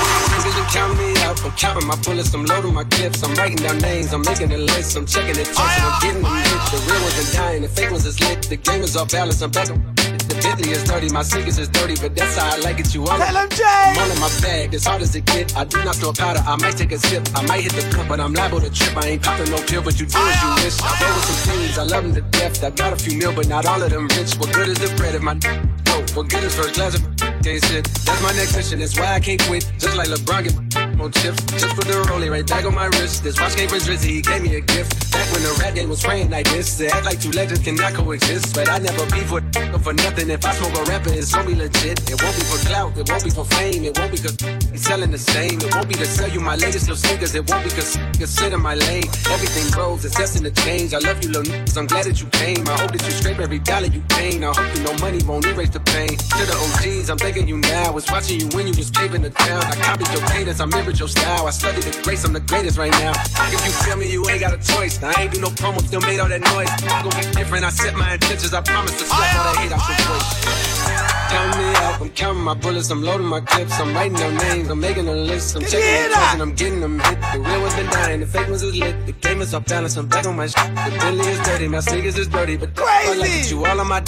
I'm 1.48 1.56
counting 1.56 1.88
my 1.88 1.96
bullets. 2.04 2.34
I'm 2.34 2.44
loading 2.44 2.74
my 2.74 2.84
clips. 2.84 3.22
I'm 3.24 3.34
writing 3.34 3.56
down 3.56 3.78
names. 3.78 4.12
I'm 4.12 4.20
making 4.20 4.52
a 4.52 4.58
list. 4.58 4.94
I'm 4.98 5.06
checking 5.06 5.32
the 5.32 5.44
text. 5.44 5.58
I'm 5.58 6.00
getting 6.02 6.20
them 6.20 6.36
hit. 6.44 6.60
The 6.68 6.76
real 6.84 7.00
ones 7.00 7.16
are 7.16 7.32
dying. 7.32 7.62
The 7.62 7.68
fake 7.68 7.90
ones 7.90 8.04
is 8.04 8.20
lit. 8.20 8.42
The 8.42 8.56
game 8.56 8.82
is 8.82 8.94
off 8.98 9.10
balance. 9.10 9.40
I'm 9.40 9.50
back. 9.50 9.68
The 9.68 10.38
Bentley 10.44 10.72
is 10.72 10.84
dirty. 10.84 11.08
My 11.08 11.22
sneakers 11.22 11.58
is 11.58 11.68
dirty, 11.68 11.96
but 11.96 12.14
that's 12.14 12.36
how 12.36 12.54
I 12.54 12.58
like 12.60 12.80
it. 12.80 12.94
You 12.94 13.00
want 13.00 13.22
Tell 13.22 13.48
Jay. 13.48 13.64
I'm 13.64 13.96
all 13.96 14.10
in 14.12 14.20
my 14.20 14.28
bag. 14.42 14.74
As 14.74 14.84
hard 14.84 15.00
as 15.00 15.16
it 15.16 15.24
get. 15.24 15.56
I 15.56 15.64
do 15.64 15.82
not 15.84 15.96
throw 15.96 16.12
powder. 16.12 16.44
I 16.44 16.56
might 16.56 16.76
take 16.76 16.92
a 16.92 16.98
sip. 16.98 17.26
I 17.34 17.40
might 17.46 17.62
hit 17.62 17.72
the 17.72 17.96
cup, 17.96 18.08
but 18.08 18.20
I'm 18.20 18.34
liable 18.34 18.60
to 18.60 18.68
trip. 18.68 18.94
I 18.98 19.16
ain't 19.16 19.22
popping 19.22 19.50
no 19.50 19.56
pill, 19.64 19.80
but 19.80 19.98
you 19.98 20.04
do 20.04 20.18
as 20.20 20.42
you 20.44 20.50
wish. 20.60 20.76
I 20.84 20.92
roll 21.00 21.16
with 21.16 21.24
some 21.32 21.56
things. 21.56 21.78
I 21.78 21.84
love 21.84 22.04
them 22.04 22.14
to 22.14 22.20
death. 22.36 22.62
I 22.62 22.68
got 22.68 22.92
a 22.92 22.96
few 22.96 23.16
mil, 23.16 23.32
but 23.32 23.48
not 23.48 23.64
all 23.64 23.80
of 23.80 23.88
them 23.88 24.06
rich. 24.20 24.36
What 24.36 24.52
good 24.52 24.68
is 24.68 24.76
the 24.76 24.94
bread 24.98 25.14
if 25.14 25.22
my 25.22 25.32
no? 25.32 25.62
Oh, 25.88 26.04
what 26.12 26.28
good 26.28 26.44
is 26.44 26.54
first 26.54 26.74
class 26.74 26.94
if 26.94 27.02
can't 27.42 27.64
shit? 27.64 27.84
That's 28.04 28.22
my 28.22 28.32
next 28.36 28.54
mission. 28.54 28.80
That's 28.80 28.98
why 29.00 29.14
I 29.14 29.20
can't 29.20 29.40
quit. 29.44 29.64
Just 29.78 29.96
like 29.96 30.08
LeBron 30.08 30.44
get 30.44 30.88
more 30.98 31.10
chips. 31.10 31.40
Just 31.54 31.74
put 31.76 31.86
the 31.86 31.94
rollie 32.10 32.30
right 32.30 32.46
back 32.46 32.64
on 32.66 32.74
my 32.74 32.86
wrist. 32.98 33.22
This 33.22 33.40
watch 33.40 33.54
came 33.56 33.68
from 33.68 33.78
Drizzy. 33.78 34.18
He 34.18 34.22
gave 34.22 34.42
me 34.42 34.56
a 34.56 34.60
gift. 34.60 34.90
Back 35.12 35.30
when 35.32 35.42
the 35.42 35.54
rap 35.62 35.74
game 35.74 35.88
was 35.88 36.02
praying 36.02 36.30
like 36.30 36.50
this. 36.50 36.76
They 36.76 36.88
act 36.88 37.06
like 37.06 37.20
two 37.20 37.30
legends 37.30 37.62
cannot 37.62 37.94
coexist. 37.94 38.54
But 38.54 38.68
I 38.68 38.78
never 38.78 39.06
be 39.14 39.22
with 39.30 39.46
for 39.84 39.94
nothing. 39.94 40.28
If 40.28 40.44
I 40.44 40.52
smoke 40.58 40.74
a 40.74 40.84
rapper, 40.90 41.12
it's 41.14 41.32
gonna 41.32 41.48
be 41.48 41.54
legit. 41.54 42.10
It 42.10 42.20
won't 42.20 42.36
be 42.36 42.44
for 42.50 42.58
clout. 42.66 42.98
It 42.98 43.08
won't 43.08 43.24
be 43.24 43.30
for 43.30 43.44
fame. 43.44 43.84
It 43.84 43.96
won't 43.96 44.10
be 44.10 44.18
cause 44.18 44.36
he's 44.72 44.82
selling 44.82 45.10
the 45.10 45.18
same. 45.18 45.62
It 45.62 45.72
won't 45.72 45.88
be 45.88 45.94
to 45.94 46.06
sell 46.06 46.28
you 46.28 46.40
my 46.40 46.56
latest 46.56 46.90
little 46.90 46.96
sneakers. 46.96 47.34
It 47.34 47.48
won't 47.48 47.64
be 47.64 47.70
cause 47.70 47.96
you 48.18 48.26
sit 48.26 48.52
in 48.52 48.60
my 48.60 48.74
lane. 48.74 49.06
Everything 49.30 49.70
grows. 49.70 50.04
It's 50.04 50.16
destined 50.16 50.46
to 50.50 50.52
change. 50.62 50.94
I 50.94 50.98
love 50.98 51.22
you, 51.22 51.30
little 51.30 51.46
niggas. 51.46 51.78
I'm 51.78 51.86
glad 51.86 52.06
that 52.06 52.20
you 52.20 52.26
came. 52.42 52.66
I 52.66 52.76
hope 52.80 52.90
that 52.90 53.04
you 53.06 53.12
scrape 53.12 53.38
every 53.38 53.60
dollar 53.60 53.86
you 53.86 54.02
gain. 54.18 54.42
I 54.42 54.52
hope 54.52 54.68
you 54.76 54.82
know 54.82 54.94
money 54.98 55.22
won't 55.22 55.46
erase 55.46 55.70
the 55.70 55.80
pain. 55.80 56.10
To 56.10 56.42
the 56.50 56.56
OGs, 56.66 57.08
I'm 57.10 57.18
thanking 57.18 57.46
you 57.46 57.58
now. 57.58 57.92
Was 57.92 58.10
watching 58.10 58.40
you 58.40 58.48
when 58.48 58.66
you 58.66 58.74
was 58.74 58.90
paving 58.90 59.22
the 59.22 59.30
town. 59.30 59.62
I 59.62 59.76
copied 59.76 60.10
your 60.12 60.26
cadence. 60.28 60.60
I 60.60 60.66
your 60.97 61.09
style. 61.09 61.47
I 61.47 61.50
studied 61.50 61.83
the 61.83 62.02
grace. 62.02 62.25
I'm 62.25 62.33
the 62.33 62.40
greatest 62.40 62.78
right 62.78 62.92
now. 62.92 63.12
If 63.52 63.66
you 63.66 63.73
feel 63.85 63.97
me, 63.97 64.11
you 64.11 64.28
ain't 64.28 64.40
got 64.40 64.54
a 64.54 64.59
choice. 64.73 65.02
I 65.02 65.12
ain't 65.21 65.33
do 65.35 65.40
no 65.40 65.49
promo. 65.49 65.80
Still 65.85 66.00
made 66.00 66.21
all 66.21 66.28
that 66.28 66.40
noise. 66.40 66.68
I'm 66.88 67.09
gonna 67.09 67.16
be 67.21 67.30
different. 67.33 67.64
I 67.64 67.71
set 67.71 67.95
my 67.97 68.14
intentions. 68.14 68.54
I 68.54 68.61
promise 68.61 68.97
to 68.99 69.04
slap 69.04 69.37
all 69.37 69.45
that 69.45 69.57
hate 69.61 69.73
out 69.73 69.88
your 69.88 69.99
voice. 70.07 71.09
Count 71.28 71.59
me 71.59 71.64
out, 71.85 72.00
I'm 72.00 72.09
counting 72.11 72.42
my 72.42 72.54
bullets, 72.54 72.88
I'm 72.90 73.02
loading 73.02 73.26
my 73.26 73.40
clips, 73.40 73.78
I'm 73.78 73.95
writing 73.95 74.16
down 74.16 74.35
names, 74.37 74.71
I'm 74.71 74.80
making 74.80 75.09
a 75.09 75.12
list, 75.12 75.57
I'm 75.57 75.62
checking 75.62 75.80
the 75.80 76.09
tracks 76.11 76.33
and 76.33 76.40
I'm 76.40 76.54
getting 76.54 76.80
them 76.80 76.99
hit. 77.00 77.21
The 77.35 77.40
real 77.40 77.61
ones 77.61 77.75
been 77.75 77.87
dying, 77.90 78.21
the 78.21 78.26
fake 78.26 78.49
ones 78.49 78.62
is 78.62 78.75
lit. 78.75 79.04
The 79.04 79.12
game 79.12 79.42
is 79.42 79.52
off 79.52 79.66
balance, 79.66 79.99
I'm 79.99 80.07
back 80.09 80.25
on 80.26 80.37
my 80.37 80.47
shit. 80.47 80.57
The 80.57 80.97
Bentley 80.99 81.28
is 81.28 81.38
dirty, 81.40 81.68
my 81.68 81.80
sneakers 81.80 82.16
is 82.16 82.28
dirty, 82.28 82.57
but 82.57 82.75
crazy. 82.75 83.11
I 83.11 83.14
like 83.14 83.50
you 83.50 83.66
all 83.66 83.78
on 83.78 83.88
my. 83.88 84.02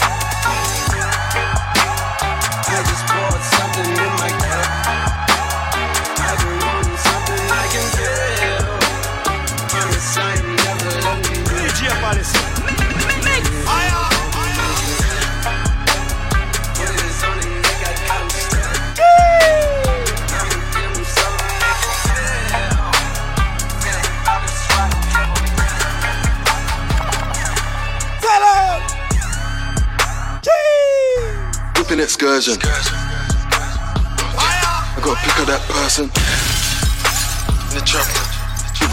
I 2.73 2.83
just 2.89 3.05
poured 3.05 3.43
something 3.53 3.85
in 3.85 4.13
my 4.17 4.31
cup. 4.41 5.20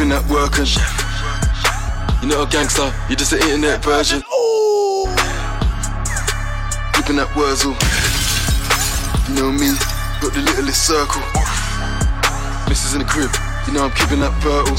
That 0.05 0.29
working. 0.29 0.69
You're 2.21 2.29
not 2.29 2.45
a 2.45 2.49
gangster, 2.53 2.93
you're 3.09 3.17
just 3.17 3.33
an 3.33 3.41
internet 3.49 3.81
version. 3.81 4.21
Keeping 6.93 7.17
that 7.17 7.33
wurzel. 7.33 7.73
You 9.25 9.41
know 9.41 9.49
me, 9.49 9.73
got 10.21 10.37
the 10.37 10.45
littlest 10.45 10.85
circle. 10.85 11.25
Missus 12.69 12.93
in 12.93 13.01
the 13.01 13.09
crib, 13.09 13.33
you 13.65 13.73
know 13.73 13.89
I'm 13.89 13.95
keeping 13.97 14.21
that 14.21 14.37
fertile. 14.37 14.77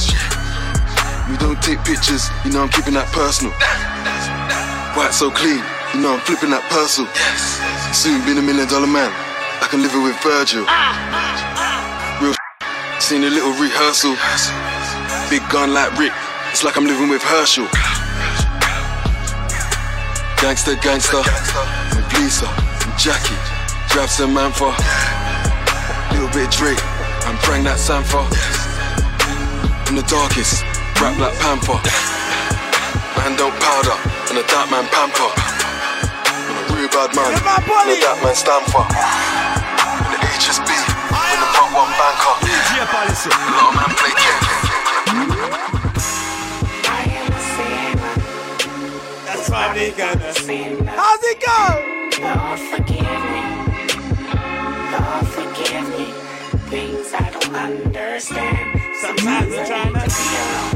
We 1.27 1.35
don't 1.43 1.59
take 1.67 1.83
pictures, 1.83 2.31
you 2.47 2.55
know 2.55 2.63
I'm 2.63 2.71
keeping 2.71 2.95
that 2.95 3.11
personal. 3.11 3.51
White 4.95 5.11
so 5.11 5.35
clean, 5.35 5.59
you 5.95 5.99
know 5.99 6.15
I'm 6.15 6.23
flipping 6.23 6.55
that 6.55 6.63
parcel. 6.71 7.11
Soon 7.91 8.23
being 8.23 8.39
a 8.39 8.45
million 8.47 8.71
dollar 8.71 8.87
man, 8.87 9.11
I 9.59 9.67
can 9.67 9.83
live 9.83 9.91
it 9.91 10.03
with 10.07 10.15
Virgil. 10.23 10.63
Real 12.23 12.39
seen 13.03 13.27
a 13.27 13.31
little 13.35 13.59
rehearsal. 13.59 14.15
Big 15.31 15.47
gun 15.51 15.75
like 15.75 15.93
Rick, 15.99 16.13
it's 16.51 16.65
like 16.65 16.77
I'm 16.79 16.87
living 16.87 17.11
with 17.11 17.23
Herschel. 17.23 17.69
Gangster, 20.41 20.75
gangster, 20.81 21.21
with 21.93 22.09
Lisa 22.17 22.49
and 22.49 22.99
Jackie. 22.99 23.37
Grab 23.93 24.09
some 24.09 24.33
man 24.33 24.53
for 24.53 24.73
little 26.17 26.33
bit 26.33 26.49
of 26.49 26.55
Drake 26.57 26.81
and 27.29 27.37
bring 27.45 27.63
that 27.65 27.77
Sanfa. 27.77 28.25
In 29.89 30.01
the 30.01 30.07
darkest, 30.09 30.65
rap 30.97 31.13
Black 31.21 31.37
Panther. 31.45 31.77
Man 33.17 33.37
don't 33.37 33.55
powder, 33.61 33.97
and 34.33 34.41
a 34.41 34.45
dark 34.49 34.71
man 34.73 34.89
pamper. 34.89 35.29
And 35.29 36.57
a 36.57 36.65
real 36.73 36.89
bad 36.89 37.13
man, 37.13 37.37
and 37.37 37.91
a 37.93 38.01
dark 38.01 38.19
man 38.25 38.35
stand 38.35 38.65
for. 38.73 38.85
In 38.85 40.11
the 40.17 40.21
HSB, 40.25 40.73
in 40.73 41.39
the 41.41 41.49
part 41.53 41.71
one 41.77 41.93
banker. 42.01 42.35
A 42.41 43.51
lot 43.53 43.69
of 43.69 43.75
man 43.77 43.93
play 43.97 44.13
game. 44.17 44.68
Why 49.79 49.91
gonna. 49.91 50.91
How's 50.91 51.23
it 51.23 51.39
go? 51.39 51.55
Lord, 52.19 52.59
forgive 52.59 52.99
me. 52.99 53.43
Lord, 54.91 55.23
forgive 55.39 55.87
me. 55.95 56.11
Things 56.67 57.15
I 57.15 57.31
don't 57.31 57.55
understand. 57.55 58.83
Sometimes 58.99 59.55
I'm 59.55 59.67
trying 59.71 59.95
to 59.95 60.03
be 60.03 60.35
alone. 60.43 60.75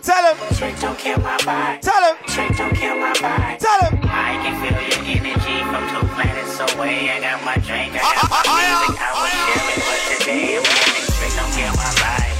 Tell 0.00 0.22
him. 0.30 0.38
Trick 0.54 0.78
don't 0.78 0.96
kill 0.96 1.18
my 1.18 1.36
vibe. 1.38 1.80
Tell 1.80 2.04
him. 2.06 2.16
Trick 2.28 2.56
don't 2.56 2.76
kill 2.76 2.94
my 3.02 3.14
vibe. 3.14 3.58
Tell 3.58 3.90
him. 3.90 3.98
I 4.04 4.38
can 4.38 4.54
feel 4.62 4.78
your 4.78 5.02
energy 5.10 5.66
from 5.66 5.82
two 5.90 6.06
planets 6.14 6.54
away. 6.70 7.10
I 7.10 7.18
got 7.18 7.42
my 7.44 7.58
drink, 7.66 7.98
I 7.98 8.14
got 8.14 8.30
my 8.30 8.46
music. 8.46 8.94
I 8.94 9.10
was 9.18 9.34
chilling, 9.42 9.82
but 9.90 9.98
today 10.22 10.54
I'm 10.54 10.62
winning. 10.70 11.10
Trick 11.18 11.34
don't 11.34 11.50
kill 11.50 11.74
my 11.74 11.90
vibe. 11.98 12.38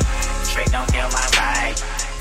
Trick 0.55 0.71
don't 0.71 0.87
kill 0.87 1.11
my 1.19 1.27
vibe. 1.35 1.75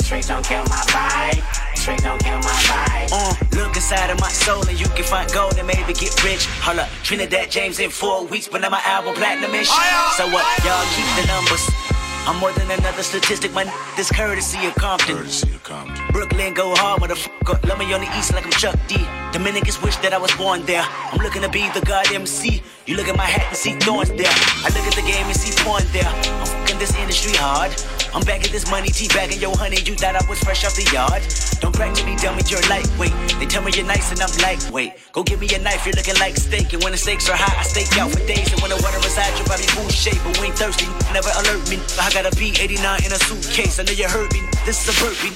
Trick 0.07 0.25
don't 0.25 0.43
kill 0.43 0.63
my 0.63 0.81
vibe. 0.89 1.68
Trick 1.83 2.01
don't 2.01 2.21
kill 2.21 2.37
my 2.39 2.59
vibe. 2.67 3.09
Uh, 3.13 3.57
look 3.57 3.75
inside 3.75 4.09
of 4.09 4.19
my 4.19 4.29
soul 4.29 4.67
and 4.67 4.77
you 4.77 4.85
can 4.87 5.05
find 5.05 5.31
gold 5.31 5.57
and 5.57 5.65
maybe 5.65 5.93
get 5.93 6.23
rich. 6.23 6.45
Hold 6.61 6.79
up, 6.79 6.89
Trinidad 7.03 7.49
James 7.49 7.79
in 7.79 7.89
four 7.89 8.25
weeks, 8.25 8.49
but 8.49 8.59
now 8.61 8.69
my 8.69 8.81
album 8.83 9.13
platinum 9.15 9.55
ish. 9.55 9.69
So 10.17 10.27
what? 10.29 10.45
Y'all 10.65 10.85
keep 10.95 11.07
the 11.15 11.25
numbers. 11.27 11.88
I'm 12.27 12.37
more 12.37 12.51
than 12.53 12.69
another 12.71 13.03
statistic, 13.03 13.53
my 13.53 13.63
this 13.95 14.11
courtesy 14.11 14.65
of 14.65 14.75
Compton. 14.75 15.17
Courtesy 15.17 15.53
of 15.53 15.63
Compton. 15.63 16.05
Brooklyn 16.11 16.53
go 16.53 16.75
hard, 16.75 17.01
motherfucker. 17.01 17.67
Love 17.67 17.79
me 17.79 17.93
on 17.93 18.01
the 18.01 18.17
east 18.17 18.33
like 18.33 18.45
I'm 18.45 18.51
Chuck 18.51 18.77
D. 18.87 18.97
Dominicans 19.31 19.81
wish 19.81 19.95
that 19.97 20.13
I 20.13 20.17
was 20.17 20.31
born 20.35 20.65
there. 20.65 20.83
I'm 20.83 21.19
looking 21.19 21.41
to 21.41 21.49
be 21.49 21.69
the 21.69 21.81
god 21.81 22.11
MC. 22.11 22.61
You 22.85 22.95
look 22.95 23.07
at 23.07 23.15
my 23.15 23.25
hat 23.25 23.45
and 23.47 23.57
see 23.57 23.73
thorns 23.79 24.09
there. 24.09 24.33
I 24.65 24.69
look 24.73 24.85
at 24.85 24.95
the 24.95 25.05
game 25.05 25.25
and 25.25 25.35
see 25.35 25.53
porn 25.63 25.83
there. 25.93 26.09
I'm 26.09 26.45
fucking 26.45 26.79
this 26.79 26.95
industry 26.97 27.33
hard. 27.37 27.71
I'm 28.13 28.25
back 28.25 28.41
at 28.41 28.49
this 28.49 28.65
money, 28.71 28.89
teabagging 28.89 29.39
yo 29.39 29.53
honey. 29.53 29.77
You 29.85 29.93
thought 29.93 30.17
I 30.17 30.25
was 30.25 30.41
fresh 30.41 30.65
off 30.65 30.73
the 30.73 30.89
yard. 30.89 31.21
Don't 31.61 31.75
crack 31.75 31.93
to 31.93 32.03
me, 32.05 32.17
dummy, 32.17 32.41
you're 32.49 32.65
lightweight. 32.65 33.13
They 33.37 33.45
tell 33.45 33.61
me 33.61 33.69
you're 33.77 33.85
nice 33.85 34.09
and 34.09 34.17
I'm 34.17 34.33
lightweight. 34.41 34.97
Go 35.13 35.21
give 35.21 35.39
me 35.39 35.45
a 35.53 35.59
knife, 35.61 35.85
you're 35.85 35.93
looking 35.93 36.17
like 36.17 36.33
steak. 36.35 36.73
And 36.73 36.81
when 36.81 36.93
the 36.93 36.97
stakes 36.97 37.29
are 37.29 37.37
high, 37.37 37.53
I 37.53 37.61
stake 37.61 37.93
out 38.01 38.09
for 38.09 38.25
days. 38.25 38.49
And 38.49 38.57
when 38.65 38.73
the 38.73 38.81
water 38.81 38.97
is 39.05 39.13
high, 39.13 39.29
you'll 39.37 39.45
probably 39.45 39.69
food 39.77 39.93
shape. 39.93 40.17
But 40.25 40.41
we 40.41 40.49
ain't 40.49 40.57
thirsty, 40.57 40.89
never 41.13 41.29
alert 41.45 41.61
me. 41.69 41.77
I 42.01 42.08
got 42.09 42.25
a 42.25 42.35
B89 42.35 43.05
in 43.05 43.11
a 43.11 43.19
suitcase. 43.19 43.79
I 43.79 43.83
know 43.83 43.91
you 43.91 44.07
heard 44.07 44.31
me. 44.33 44.41
This 44.65 44.81
is 44.81 44.89
a 44.89 44.95
burpee. 45.03 45.35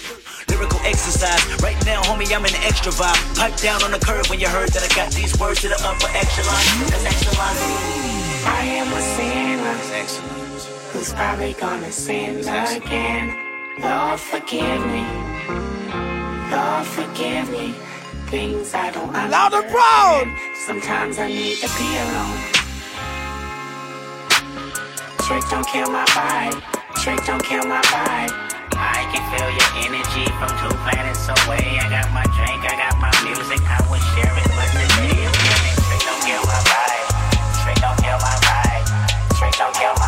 Lyrical 0.49 0.79
exercise. 0.81 1.41
Right 1.61 1.77
now, 1.85 2.01
homie, 2.03 2.29
I'm 2.33 2.45
in 2.45 2.51
the 2.51 2.63
extra 2.65 2.91
vibe. 2.91 3.37
Pipe 3.37 3.55
down 3.57 3.83
on 3.83 3.91
the 3.91 3.99
curb 3.99 4.27
when 4.27 4.39
you 4.39 4.47
heard 4.47 4.69
that 4.69 4.83
I 4.83 4.89
got 4.95 5.11
these 5.13 5.37
words 5.39 5.61
to 5.61 5.69
the 5.69 5.79
upper 5.85 6.09
echelon. 6.17 6.63
That's 6.89 7.05
excellent. 7.05 7.59
I 8.45 8.65
am 8.81 8.87
a 8.91 9.01
sinner 9.15 9.77
Excellent. 9.95 10.63
who's 10.91 11.13
probably 11.13 11.53
gonna 11.53 11.91
sin 11.91 12.39
again. 12.39 13.37
Lord, 13.79 14.19
forgive 14.19 14.85
me. 14.87 15.05
Lord, 16.51 16.85
forgive 16.87 17.49
me. 17.51 17.73
Things 18.27 18.73
I 18.73 18.91
don't 18.91 19.09
understand. 19.15 19.31
Loud 19.31 19.53
and 19.53 19.69
proud. 19.71 20.25
Sometimes 20.65 21.19
I 21.19 21.27
need 21.27 21.57
to 21.57 21.67
be 21.77 21.97
alone. 21.97 22.62
Trick 25.23 25.47
don't 25.49 25.65
kill 25.65 25.89
my 25.89 26.03
vibe. 26.11 26.59
Trick 27.01 27.23
don't 27.25 27.41
kill 27.41 27.63
my 27.63 27.79
vibe. 27.87 28.35
I 28.75 29.07
can 29.07 29.23
feel 29.31 29.47
your 29.47 29.71
energy 29.87 30.27
from 30.35 30.51
two 30.59 30.75
planets 30.83 31.23
away. 31.31 31.79
I 31.79 31.87
got 31.87 32.11
my 32.11 32.27
drink, 32.35 32.59
I 32.67 32.75
got 32.75 32.99
my 32.99 33.07
music, 33.23 33.63
I 33.63 33.79
would 33.87 34.03
share 34.11 34.35
it, 34.35 34.51
but 34.51 34.67
today 34.75 35.23
I'm 35.23 35.31
trick 35.87 36.03
don't 36.03 36.23
kill 36.27 36.43
my 36.43 36.59
vibe. 36.67 37.07
Trick 37.63 37.79
don't 37.79 37.97
kill 38.03 38.19
my 38.19 38.35
vibe. 38.43 39.39
Trick 39.39 39.53
don't 39.55 39.73
kill 39.73 39.93
my 39.93 39.95
vibe. 39.95 40.02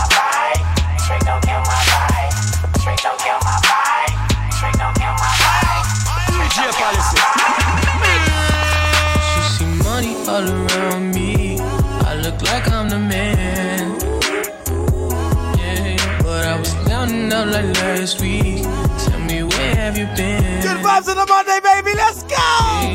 Like 17.55 17.75
last 17.77 18.21
week. 18.21 18.63
Tell 19.05 19.19
me 19.21 19.43
where 19.43 19.75
have 19.75 19.97
you 19.97 20.07
been? 20.17 20.61
Good 20.61 20.79
vibes 20.83 21.07
on 21.07 21.15
the 21.15 21.25
Monday, 21.27 21.59
baby. 21.63 21.95
Let's 21.95 22.23
go. 22.23 22.35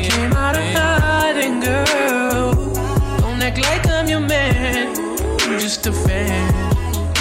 Came 0.03 0.33
out 0.33 0.55
of 0.55 0.63
hiding, 0.63 1.59
girl. 1.59 2.53
Don't 3.21 3.41
act 3.41 3.57
like 3.59 3.87
I'm 3.87 4.07
your 4.07 4.19
man. 4.19 4.95
You 4.95 5.59
just 5.59 5.87
a 5.87 5.91
fan. 5.91 6.53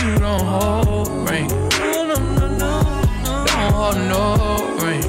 You 0.05 0.19
don't 0.19 0.41
hold 0.41 1.09
ring. 1.31 1.49
No, 1.49 2.05
no, 2.11 2.15
no, 2.15 2.47
no, 2.49 2.73
no. 3.25 3.45
Don't 3.47 3.73
hold 3.73 3.97
no 4.13 4.23
ring. 4.85 5.03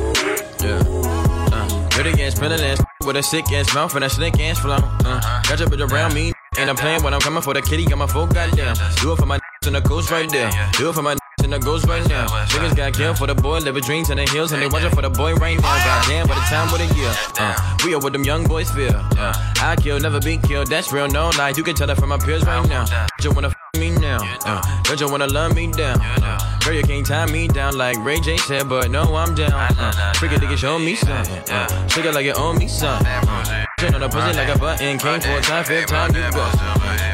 Yeah. 0.64 1.56
Uh, 1.56 1.90
good 1.90 2.08
against 2.08 2.38
spilling 2.38 2.62
ass 2.62 2.82
with 3.06 3.18
a 3.18 3.24
sick 3.24 3.52
ass 3.52 3.74
mouth 3.74 3.94
and 3.96 4.06
a 4.06 4.10
slick 4.10 4.40
ass 4.40 4.60
flow. 4.60 4.78
Uh, 5.06 5.42
got 5.44 5.60
your 5.60 5.68
bitch 5.68 5.90
around 5.92 6.14
me. 6.14 6.32
And 6.58 6.70
I'm 6.70 6.76
playing 6.76 7.02
when 7.04 7.14
I'm 7.14 7.22
coming 7.22 7.42
for 7.42 7.54
the 7.54 7.62
kitty, 7.62 7.86
got 7.86 7.98
my 7.98 8.08
full 8.08 8.28
goddamn. 8.28 8.76
Do 9.02 9.14
it 9.14 9.18
for 9.18 9.26
my 9.26 9.40
and 9.66 9.76
the 9.76 9.82
ghost 9.82 10.12
right 10.12 10.30
there. 10.30 10.52
Do 10.74 10.90
it 10.90 10.94
for 10.94 11.02
my 11.02 11.12
and 11.14 11.21
the 11.52 11.60
ghost 11.60 11.86
right 11.88 12.08
now. 12.08 12.28
Niggas 12.28 12.76
got 12.76 12.94
killed 12.94 13.18
for 13.18 13.28
the 13.28 13.36
boy, 13.36 13.60
living 13.60 13.84
dreams 13.84 14.10
in 14.10 14.18
the 14.18 14.24
hills, 14.30 14.52
and 14.52 14.62
they 14.62 14.68
watching 14.68 14.90
for 14.90 15.02
the 15.02 15.10
boy 15.10 15.36
right 15.36 15.60
now. 15.60 15.84
Goddamn, 15.86 16.28
what 16.28 16.36
the 16.36 16.42
time, 16.42 16.72
what 16.72 16.82
a 16.82 16.88
year. 16.96 17.14
Uh, 17.40 17.78
we 17.86 17.94
are 17.94 18.00
what 18.00 18.14
them 18.14 18.24
young 18.24 18.46
boys 18.48 18.72
feel. 18.72 18.96
Uh, 19.18 19.34
I 19.62 19.76
kill, 19.76 20.00
never 20.00 20.20
be 20.20 20.38
killed, 20.38 20.68
that's 20.68 20.92
real, 20.92 21.08
no 21.08 21.30
lie. 21.38 21.54
You 21.56 21.64
can 21.64 21.76
tell 21.76 21.88
that 21.88 21.98
from 21.98 22.10
my 22.10 22.18
peers 22.18 22.44
right 22.46 22.68
now. 22.68 22.86
You 23.22 23.32
wanna 23.32 23.50
f 23.50 23.56
me 23.78 23.92
now. 23.92 24.20
Uh, 24.46 24.62
don't 24.84 25.00
you 25.00 25.10
wanna 25.10 25.28
love 25.28 25.56
me 25.56 25.72
down. 25.72 26.00
Uh, 26.02 26.60
girl, 26.64 26.74
you 26.74 26.84
can't 26.84 27.06
tie 27.06 27.26
me 27.28 27.48
down 27.48 27.78
like 27.78 27.98
Ray 28.04 28.20
J 28.20 28.38
said, 28.38 28.68
but 28.70 28.90
no, 28.92 29.04
I'm 29.16 29.36
down. 29.36 29.52
Uh, 29.54 30.14
Freaky 30.14 30.36
nigga, 30.36 30.58
show 30.58 30.80
me 30.80 30.96
something. 30.96 31.44
Uh, 31.50 31.68
it 31.96 32.14
like 32.14 32.26
you 32.26 32.34
owe 32.34 32.54
me 32.54 32.68
something. 32.68 33.08
Uh, 33.08 33.66
turn 33.78 33.96
on 33.96 34.02
the 34.02 34.10
pussy 34.10 34.36
like 34.38 34.54
a 34.56 34.58
button, 34.58 34.98
came 34.98 35.22
for 35.22 35.38
a 35.38 35.42
time, 35.42 35.64
fifth 35.66 35.88
time 35.88 36.16
you 36.16 36.32
go. 36.32 36.50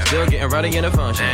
Still 0.05 0.25
getting 0.27 0.49
rowdy 0.49 0.75
in 0.75 0.83
the 0.83 0.91
function. 0.91 1.25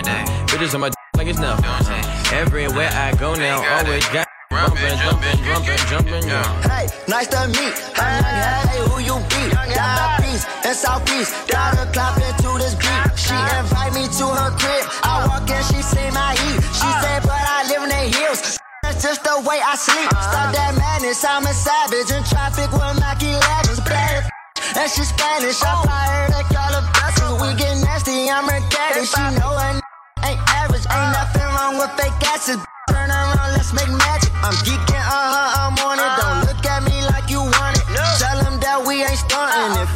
Bitches 0.48 0.74
on 0.74 0.82
my 0.82 0.90
d- 0.90 0.96
like 1.18 1.28
it's 1.28 1.40
nothing. 1.40 2.13
Uh, 2.34 2.42
everywhere 2.42 2.90
I 2.94 3.14
go 3.16 3.36
now, 3.36 3.62
always 3.78 4.06
got 4.10 4.28
bumping, 4.50 4.98
jumping, 4.98 5.38
jumping, 5.46 5.78
jumping, 5.90 6.26
yeah. 6.28 6.46
Hey, 6.66 6.88
nice 7.08 7.28
to 7.28 7.48
meet. 7.48 7.76
Hey, 7.94 8.22
hey, 8.26 8.82
who 8.90 8.98
you 9.02 9.18
be? 9.30 9.54
Down 9.54 10.24
east 10.34 10.48
and 10.66 10.76
southeast. 10.76 11.34
Got 11.48 11.78
her 11.78 11.86
clapping 11.94 12.34
to 12.42 12.50
this 12.58 12.76
beat. 12.76 13.06
She 13.18 13.38
invite 13.58 13.94
me 13.94 14.10
to 14.18 14.26
her 14.34 14.52
crib. 14.58 14.84
I 15.04 15.28
walk 15.30 15.50
in, 15.50 15.62
she 15.70 15.82
see 15.82 16.10
my 16.10 16.34
heat. 16.34 16.62
She 16.74 16.90
said, 17.06 17.22
but 17.22 17.38
I 17.38 17.70
live 17.70 17.84
in 17.86 17.90
the 17.90 18.04
hills. 18.18 18.58
That's 18.82 19.02
just 19.02 19.24
the 19.24 19.38
way 19.46 19.62
I 19.62 19.76
sleep. 19.76 20.10
Stop 20.10 20.54
that 20.58 20.74
madness, 20.74 21.24
I'm 21.24 21.46
a 21.46 21.54
savage. 21.54 22.10
In 22.10 22.24
traffic 22.26 22.72
with 22.74 22.98
Mac 23.00 23.20
11s. 23.22 23.86
Bad 23.86 24.30
and 24.76 24.90
she 24.90 25.04
Spanish. 25.04 25.62
I 25.62 25.72
fly 25.86 26.06
her 26.10 26.28
to 26.34 26.42
Calabasas. 26.50 27.34
We 27.42 27.50
get 27.62 27.78
nasty, 27.86 28.30
I'm 28.30 28.50
her 28.50 28.62
daddy. 28.70 29.06
She 29.06 29.22
know 29.38 29.54
her 29.54 29.82
ain't 30.26 30.40
average. 30.50 30.86
Ain't 30.90 31.12
nothing 31.14 31.42
wrong 31.42 31.43
with 31.84 32.00
fake 32.00 32.24
asses. 32.32 32.60
Turn 32.90 33.10
around, 33.10 33.52
let's 33.56 33.74
make 33.74 33.90
magic. 33.90 34.32
I'm 34.44 34.56
geeking, 34.64 35.04
uh 35.04 35.28
huh, 35.36 35.68
I'm 35.68 35.76
on 35.84 36.00
it. 36.00 36.12
Don't 36.20 36.40
look 36.48 36.64
at 36.66 36.84
me 36.88 37.04
like 37.12 37.30
you 37.30 37.40
want 37.44 37.78
it. 37.78 37.84
Tell 38.20 38.40
them 38.44 38.60
that 38.60 38.84
we 38.88 39.04
ain't 39.04 39.20
stunting 39.20 39.84
it. 39.84 39.88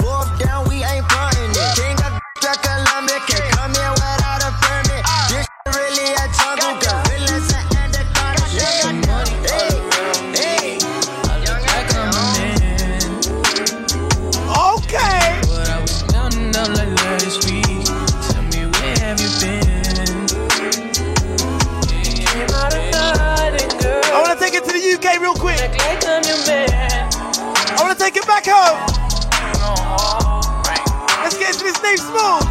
Let's 31.19 31.35
get 31.35 31.51
this 31.59 31.83
name 31.83 31.99
smooth. 31.99 32.47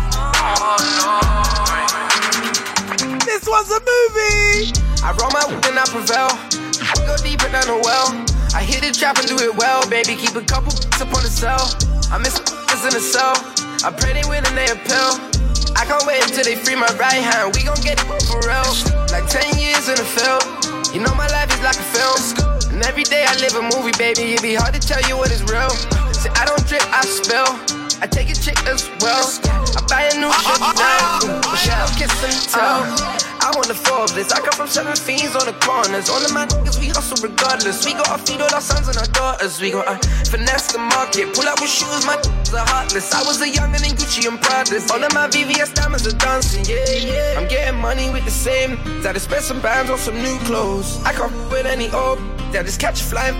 This 3.25 3.49
one's 3.49 3.73
a 3.73 3.81
movie. 3.81 4.77
I 5.01 5.17
roll 5.17 5.33
my 5.33 5.41
whip 5.49 5.65
and 5.65 5.79
I 5.81 5.89
prevail. 5.89 6.37
I 6.85 6.93
go 7.09 7.17
deeper 7.25 7.49
than 7.49 7.71
a 7.73 7.81
well. 7.81 8.13
I 8.55 8.61
hit 8.63 8.83
the 8.85 8.93
trap 8.93 9.17
and 9.17 9.27
do 9.27 9.37
it 9.37 9.57
well, 9.57 9.89
baby. 9.89 10.17
Keep 10.17 10.37
a 10.37 10.43
couple 10.45 10.69
up 11.01 11.09
on 11.17 11.23
the 11.25 11.33
cell. 11.33 11.65
I 12.13 12.19
miss 12.19 12.37
in 12.37 12.93
the 12.93 13.01
cell. 13.01 13.33
I 13.83 13.91
pray 13.91 14.13
they 14.13 14.29
win 14.29 14.45
and 14.45 14.53
they 14.53 14.69
appeal. 14.69 15.17
I 15.81 15.89
can't 15.89 16.05
wait 16.05 16.23
until 16.23 16.45
they 16.45 16.57
free 16.57 16.77
my 16.77 16.93
right 17.01 17.25
hand. 17.25 17.57
We 17.57 17.65
gon' 17.65 17.81
get 17.81 17.97
it 17.97 18.05
for 18.05 18.41
real. 18.45 18.69
Like 19.17 19.25
10 19.33 19.57
years 19.59 19.89
in 19.89 19.97
the 19.97 20.05
field. 20.05 20.45
You 20.93 21.01
know 21.01 21.15
my 21.15 21.27
life 21.29 21.49
is 21.57 21.63
like 21.65 21.81
a 21.81 21.89
film. 21.89 22.56
And 22.77 22.85
every 22.85 23.05
day 23.05 23.25
I 23.27 23.35
live 23.37 23.55
a 23.55 23.63
movie, 23.63 23.97
baby. 23.97 24.33
It'd 24.33 24.43
be 24.43 24.55
hard 24.55 24.75
to 24.75 24.79
tell 24.79 25.01
you 25.09 25.17
what 25.17 25.31
is 25.33 25.41
real. 25.45 25.71
See, 26.13 26.29
I 26.29 26.45
don't 26.45 26.61
drip, 26.69 26.85
I 26.93 27.01
spill. 27.07 27.49
I 28.03 28.07
take 28.07 28.29
a 28.29 28.35
chick 28.35 28.63
as 28.67 28.91
well. 29.01 29.25
I 29.49 29.81
buy 29.89 30.03
a 30.13 30.21
new 30.21 30.27
uh, 30.27 30.37
uh, 30.37 30.45
shit 30.45 30.61
uh, 30.61 30.73
now. 30.77 31.51
Michelle 31.53 31.89
kiss 31.97 32.13
and 32.23 32.53
tell. 32.53 33.26
I 33.47 33.55
want 33.55 33.69
the 33.69 33.79
Forbes. 33.79 34.33
I 34.33 34.41
come 34.43 34.59
from 34.59 34.67
seven 34.67 34.97
fiends 34.97 35.37
on 35.39 35.47
the 35.47 35.55
corners. 35.63 36.11
All 36.11 36.19
of 36.19 36.35
my 36.35 36.47
niggas, 36.47 36.81
we 36.81 36.89
hustle 36.89 37.15
regardless. 37.23 37.87
We 37.87 37.95
gotta 37.95 38.19
feed 38.19 38.41
all 38.41 38.53
our 38.53 38.61
sons 38.61 38.89
and 38.89 38.99
our 38.99 39.07
daughters. 39.15 39.61
We 39.61 39.71
gotta 39.71 40.03
uh, 40.03 40.27
finesse 40.27 40.73
the 40.73 40.81
market. 40.83 41.33
Pull 41.33 41.47
out 41.47 41.61
with 41.61 41.71
shoes, 41.71 42.03
my 42.03 42.19
niggas 42.19 42.59
are 42.59 42.67
heartless. 42.67 43.15
I 43.15 43.23
was 43.23 43.41
a 43.41 43.49
younger 43.49 43.79
than 43.79 43.95
Gucci 43.95 44.27
and 44.27 44.41
Pradas. 44.43 44.91
All 44.91 44.99
of 44.99 45.15
my 45.15 45.29
VVS 45.29 45.75
diamonds 45.75 46.09
are 46.09 46.19
dancing. 46.19 46.67
Yeah, 46.67 46.91
yeah. 46.91 47.39
I'm 47.39 47.47
getting 47.47 47.79
money 47.79 48.11
with 48.11 48.25
the 48.25 48.35
same. 48.35 48.83
That 49.03 49.15
I 49.15 49.19
spent 49.19 49.45
some 49.45 49.61
bands 49.63 49.93
on 49.93 49.99
some 49.99 50.21
new 50.21 50.37
clothes. 50.41 50.99
I 51.05 51.13
can't 51.13 51.31
with 51.49 51.67
any 51.67 51.89
old. 51.93 52.19
That 52.51 52.67
just 52.67 52.81
catch 52.81 53.01
a 53.01 53.05
fly. 53.05 53.31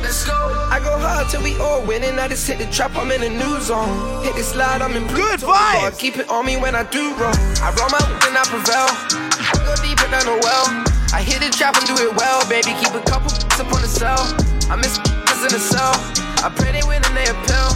Let's 0.00 0.24
go. 0.24 0.32
I 0.72 0.80
go 0.80 0.96
hard 0.98 1.28
till 1.28 1.42
we 1.42 1.58
all 1.60 1.84
winning. 1.84 2.18
I 2.18 2.28
just 2.28 2.48
hit 2.48 2.58
the 2.58 2.66
trap, 2.72 2.96
I'm 2.96 3.12
in 3.12 3.22
a 3.22 3.28
new 3.28 3.60
zone. 3.60 4.24
Hit 4.24 4.36
the 4.36 4.42
slide, 4.42 4.80
I'm 4.80 4.96
in 4.96 5.06
blue. 5.06 5.16
good 5.16 5.40
vibes. 5.40 5.98
Keep 5.98 6.16
it 6.16 6.30
on 6.30 6.46
me 6.46 6.56
when 6.56 6.74
I 6.74 6.84
do 6.84 7.12
wrong. 7.16 7.36
I 7.60 7.68
roll 7.76 7.90
my 7.92 8.00
and 8.24 8.38
I 8.38 8.44
prevail. 8.48 9.29
I 9.50 9.58
go 9.66 9.74
deeper 9.82 10.06
than 10.06 10.26
a 10.30 10.36
well. 10.38 10.66
I 11.12 11.26
hit 11.26 11.42
the 11.42 11.50
trap 11.50 11.74
and 11.74 11.86
do 11.86 11.98
it 11.98 12.14
well, 12.14 12.46
baby. 12.48 12.72
Keep 12.78 12.94
a 12.94 13.02
couple 13.02 13.34
up 13.34 13.68
on 13.74 13.82
the 13.82 13.90
cell. 13.90 14.22
I 14.70 14.76
miss 14.78 14.96
in 15.40 15.48
the 15.48 15.58
cell. 15.58 15.96
I 16.44 16.52
pray 16.52 16.70
they 16.70 16.84
win 16.84 17.00
and 17.00 17.16
they 17.16 17.24
appeal. 17.24 17.72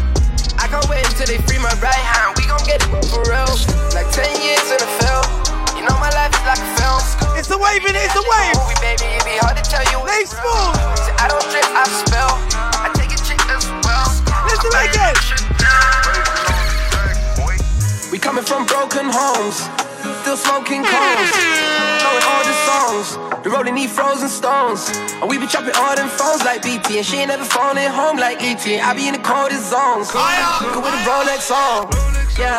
I 0.61 0.69
can't 0.69 0.85
wait 0.89 1.05
until 1.09 1.27
they 1.27 1.41
free 1.49 1.57
my 1.59 1.73
right 1.81 2.05
hand. 2.15 2.37
We 2.37 2.45
gon' 2.45 2.61
get 2.69 2.85
it 2.85 2.89
for 3.09 3.25
real. 3.25 3.53
Like 3.97 4.09
10 4.13 4.29
years 4.45 4.69
in 4.69 4.79
the 4.79 4.91
field. 5.01 5.25
You 5.75 5.83
know 5.89 5.97
my 5.97 6.13
life 6.13 6.33
is 6.37 6.45
like 6.45 6.61
a 6.61 6.71
film. 6.77 7.01
It's 7.41 7.49
the 7.49 7.57
waving, 7.57 7.97
it's 7.97 8.13
the 8.13 8.25
wave. 8.25 8.53
Movie, 8.61 8.79
baby, 8.85 9.09
it 9.17 9.25
be 9.25 9.37
hard 9.41 9.57
to 9.57 9.65
tell 9.65 9.85
you. 9.89 9.99
Nate 10.05 10.29
Smooth. 10.29 10.77
I 11.19 11.27
don't 11.27 11.45
drip, 11.49 11.65
I 11.73 11.85
spill. 11.89 12.33
I 12.85 12.93
take 12.95 13.11
a 13.11 13.19
chick 13.25 13.41
as 13.49 13.65
well. 13.83 14.09
Listen 14.47 14.73
again. 14.77 15.17
We 18.13 18.21
coming 18.21 18.45
from 18.45 18.65
broken 18.69 19.09
homes, 19.09 19.67
still 20.25 20.37
smoking 20.39 20.83
cones, 20.83 21.33
knowing 22.01 22.25
all 22.33 22.45
the 22.49 22.57
songs. 22.65 23.07
We 23.45 23.51
rolling 23.53 23.75
these 23.75 23.93
frozen 23.93 24.31
stones, 24.31 24.89
and 25.21 25.29
we 25.29 25.37
be 25.37 25.47
chopping 25.47 25.77
all 25.77 25.95
them 25.95 26.09
phones 26.09 26.43
like 26.45 26.63
BP, 26.63 26.97
and 26.97 27.05
she 27.05 27.19
ain't 27.19 27.29
never 27.29 27.45
phoning 27.45 27.91
home 27.93 28.17
like 28.17 28.41
ET. 28.41 28.65
I 28.65 28.95
be 28.97 29.07
in 29.07 29.13
the 29.13 29.21
coldest 29.21 29.69
zones, 29.69 30.09
looking 30.65 30.81
with 30.81 30.97
a 30.97 31.03
Rolex 31.05 31.53
on. 31.53 31.93
Yeah, 32.41 32.57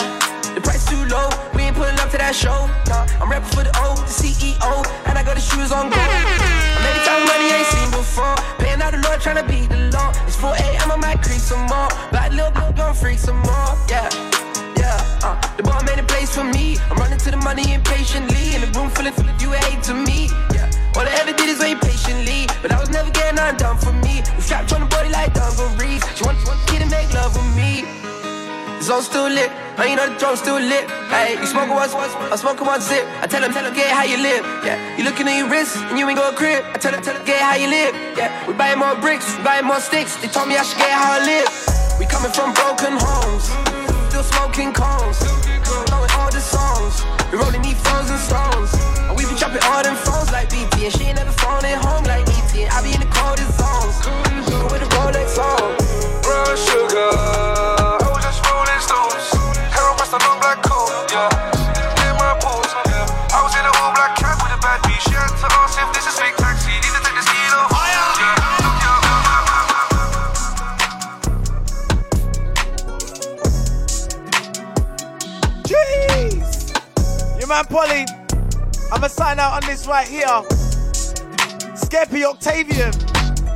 the 0.54 0.62
price 0.62 0.86
too 0.86 1.01
low, 1.10 1.25
we 1.56 1.63
ain't 1.63 1.75
pulling 1.75 1.97
up 1.97 2.12
to 2.13 2.19
that 2.21 2.36
show. 2.36 2.69
Nah, 2.86 3.10
I'm 3.17 3.32
rapping 3.34 3.49
for 3.49 3.63
the 3.65 3.73
O, 3.82 3.97
the 3.97 4.13
CEO, 4.13 4.86
and 5.10 5.17
I 5.17 5.23
got 5.25 5.34
the 5.34 5.41
shoes 5.41 5.71
on 5.73 5.89
gold. 5.89 5.97
I 5.97 6.78
made 6.86 7.01
it 7.01 7.06
time 7.10 7.25
money 7.25 7.49
ain't 7.49 7.65
seen 7.65 7.89
before, 7.89 8.38
paying 8.62 8.78
out 8.78 8.93
the 8.93 9.01
Lord 9.01 9.21
trying 9.25 9.41
to 9.41 9.47
beat 9.49 9.73
the 9.73 9.89
law. 9.89 10.13
It's 10.30 10.38
4 10.38 10.54
a.m. 10.54 10.91
I 10.91 10.97
might 11.01 11.17
creep 11.25 11.41
some 11.41 11.65
more, 11.65 11.89
black 12.13 12.30
little 12.30 12.51
girl 12.54 12.71
gon' 12.73 12.93
freak 12.93 13.17
some 13.17 13.41
more. 13.41 13.73
Yeah. 13.89 14.36
Uh, 15.26 15.34
the 15.58 15.64
ball 15.64 15.82
made 15.90 15.98
a 15.98 16.06
place 16.06 16.36
for 16.38 16.44
me. 16.44 16.78
I'm 16.86 16.98
running 17.02 17.18
to 17.18 17.32
the 17.32 17.42
money 17.42 17.74
impatiently. 17.74 18.54
In 18.54 18.62
a 18.62 18.70
room 18.78 18.94
full 18.94 19.08
of, 19.10 19.16
full 19.18 19.26
of 19.26 19.42
you 19.42 19.50
hate 19.58 19.82
to 19.90 19.94
me. 19.98 20.30
Yeah, 20.54 20.70
all 20.94 21.02
I 21.02 21.18
ever 21.18 21.34
did 21.34 21.50
is 21.50 21.58
wait 21.58 21.82
patiently. 21.82 22.46
But 22.62 22.72
I 22.72 22.80
was 22.80 22.94
never 22.94 23.10
getting 23.10 23.42
undone 23.42 23.78
for 23.82 23.92
me. 24.06 24.22
We 24.38 24.42
strapped 24.46 24.72
on 24.74 24.86
the 24.86 24.86
body 24.86 25.10
like 25.10 25.34
dungarees. 25.34 26.06
She 26.14 26.22
want, 26.22 26.38
want 26.46 26.62
kid 26.70 26.86
to 26.86 26.90
make 26.94 27.10
love 27.18 27.34
with 27.34 27.50
me. 27.58 27.82
The 28.78 28.84
zone 28.86 29.02
still 29.02 29.26
lit, 29.26 29.50
man, 29.82 29.90
you 29.90 29.96
know 29.98 30.06
the 30.14 30.20
drone 30.22 30.38
still 30.38 30.62
lit. 30.62 30.86
Hey, 31.10 31.42
you 31.42 31.48
smoking 31.48 31.74
one, 31.74 31.90
I'm 31.90 32.38
smoking 32.38 32.68
one 32.68 32.82
zip. 32.82 33.02
I 33.18 33.26
tell 33.26 33.42
him, 33.42 33.50
tell 33.50 33.66
him, 33.66 33.74
get 33.74 33.90
how 33.90 34.06
you 34.06 34.22
live. 34.22 34.46
Yeah, 34.62 34.78
you 34.94 35.04
looking 35.04 35.26
at 35.26 35.42
your 35.42 35.50
wrist 35.50 35.78
and 35.90 35.98
you 35.98 36.06
ain't 36.06 36.20
go 36.20 36.30
crib. 36.38 36.62
I 36.70 36.78
tell 36.78 36.94
him, 36.94 37.02
tell 37.02 37.18
him, 37.18 37.26
get 37.26 37.42
how 37.42 37.56
you 37.58 37.66
live. 37.66 37.98
Yeah, 38.14 38.30
we 38.46 38.54
buying 38.54 38.78
more 38.78 38.94
bricks, 39.02 39.26
we 39.38 39.44
buying 39.44 39.66
more 39.66 39.82
sticks. 39.82 40.22
They 40.22 40.28
told 40.28 40.50
me 40.50 40.56
I 40.56 40.62
should 40.62 40.78
get 40.78 40.94
how 40.94 41.18
I 41.18 41.26
live. 41.26 41.85
On 79.56 79.62
this 79.62 79.88
right 79.88 80.06
here. 80.06 80.26
Skepta 81.78 82.26
Octavian. 82.26 82.91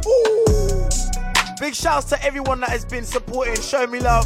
Ooh. 0.08 1.60
Big 1.60 1.76
shouts 1.76 2.06
to 2.06 2.24
everyone 2.24 2.62
that 2.62 2.70
has 2.70 2.86
been 2.86 3.04
supporting, 3.04 3.60
Show 3.60 3.86
me 3.86 4.00
love. 4.00 4.26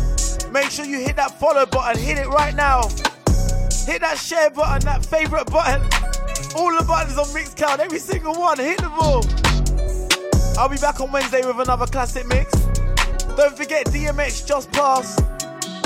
Make 0.52 0.70
sure 0.70 0.86
you 0.86 1.00
hit 1.00 1.16
that 1.16 1.40
follow 1.40 1.66
button, 1.66 2.00
hit 2.00 2.20
it 2.20 2.28
right 2.28 2.54
now. 2.54 2.84
Hit 3.88 4.02
that 4.02 4.20
share 4.22 4.52
button, 4.52 4.86
that 4.86 5.04
favorite 5.04 5.50
button. 5.50 5.82
All 6.56 6.78
the 6.78 6.86
buttons 6.88 7.18
on 7.18 7.26
Mixcloud, 7.34 7.80
every 7.80 7.98
single 7.98 8.36
one, 8.36 8.60
hit 8.60 8.78
them 8.78 8.94
all. 8.94 9.26
I'll 10.60 10.70
be 10.70 10.78
back 10.78 11.02
on 11.02 11.12
Wednesday 11.12 11.44
with 11.44 11.60
another 11.60 11.88
classic 11.88 12.28
mix. 12.28 12.52
Don't 13.36 13.58
forget 13.58 13.88
DMX 13.88 14.46
just 14.46 14.72
passed. 14.74 15.22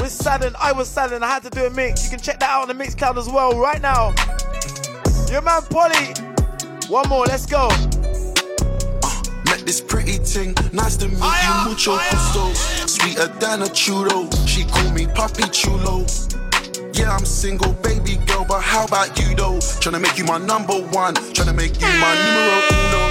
With 0.02 0.12
Sadden, 0.12 0.54
I 0.60 0.74
was 0.74 0.90
Sadden, 0.90 1.24
I 1.24 1.28
had 1.28 1.44
to 1.44 1.50
do 1.50 1.66
a 1.66 1.70
mix. 1.70 2.04
You 2.04 2.10
can 2.10 2.20
check 2.20 2.42
that 2.42 2.50
out 2.50 2.70
on 2.70 2.78
the 2.78 2.84
Mixcloud 2.84 3.18
as 3.18 3.30
well 3.30 3.58
right 3.58 3.82
now. 3.82 4.14
Your 5.30 5.42
man 5.42 5.62
Polly. 5.70 6.14
One 6.88 7.10
more, 7.10 7.26
let's 7.26 7.46
go. 7.46 7.68
Ah, 9.04 9.22
met 9.46 9.60
this 9.66 9.82
pretty 9.82 10.14
thing, 10.14 10.56
nice 10.72 10.96
to 10.98 11.08
meet 11.08 11.18
you, 11.18 11.70
mucho 11.70 11.98
gusto. 11.98 12.54
Sweeter 12.88 13.28
than 13.40 13.64
a 13.64 13.70
chulo, 13.70 14.30
she 14.46 14.64
call 14.64 14.90
me 14.92 15.06
Papi 15.06 15.52
Chulo. 15.52 16.06
Yeah, 16.94 17.14
I'm 17.14 17.26
single, 17.26 17.74
baby 17.74 18.18
girl, 18.26 18.46
but 18.48 18.62
how 18.62 18.86
about 18.86 19.20
you 19.20 19.36
though? 19.36 19.60
Tryna 19.82 20.02
make 20.02 20.18
you 20.18 20.24
my 20.24 20.38
number 20.38 20.74
one, 20.74 21.14
tryna 21.36 21.56
make 21.56 21.80
you 21.82 21.88
my 21.88 22.16
numero 22.16 22.62
uno. 22.72 23.07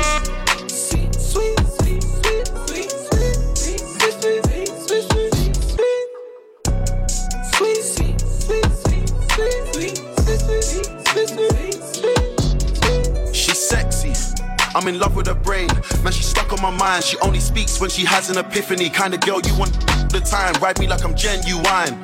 I'm 14.77 14.87
in 14.89 14.99
love 14.99 15.17
with 15.17 15.27
her 15.27 15.35
brain. 15.35 15.69
Man, 16.05 16.13
she's 16.13 16.27
stuck 16.27 16.53
on 16.53 16.61
my 16.61 16.71
mind. 16.71 17.03
She 17.03 17.17
only 17.21 17.41
speaks 17.41 17.81
when 17.81 17.89
she 17.89 18.05
has 18.05 18.29
an 18.29 18.37
epiphany. 18.37 18.91
Kind 18.91 19.15
of 19.15 19.21
girl 19.21 19.41
you 19.41 19.57
want 19.57 19.73
the 20.11 20.21
time. 20.21 20.53
Ride 20.61 20.79
me 20.79 20.87
like 20.87 21.03
I'm 21.03 21.17
genuine. 21.17 21.97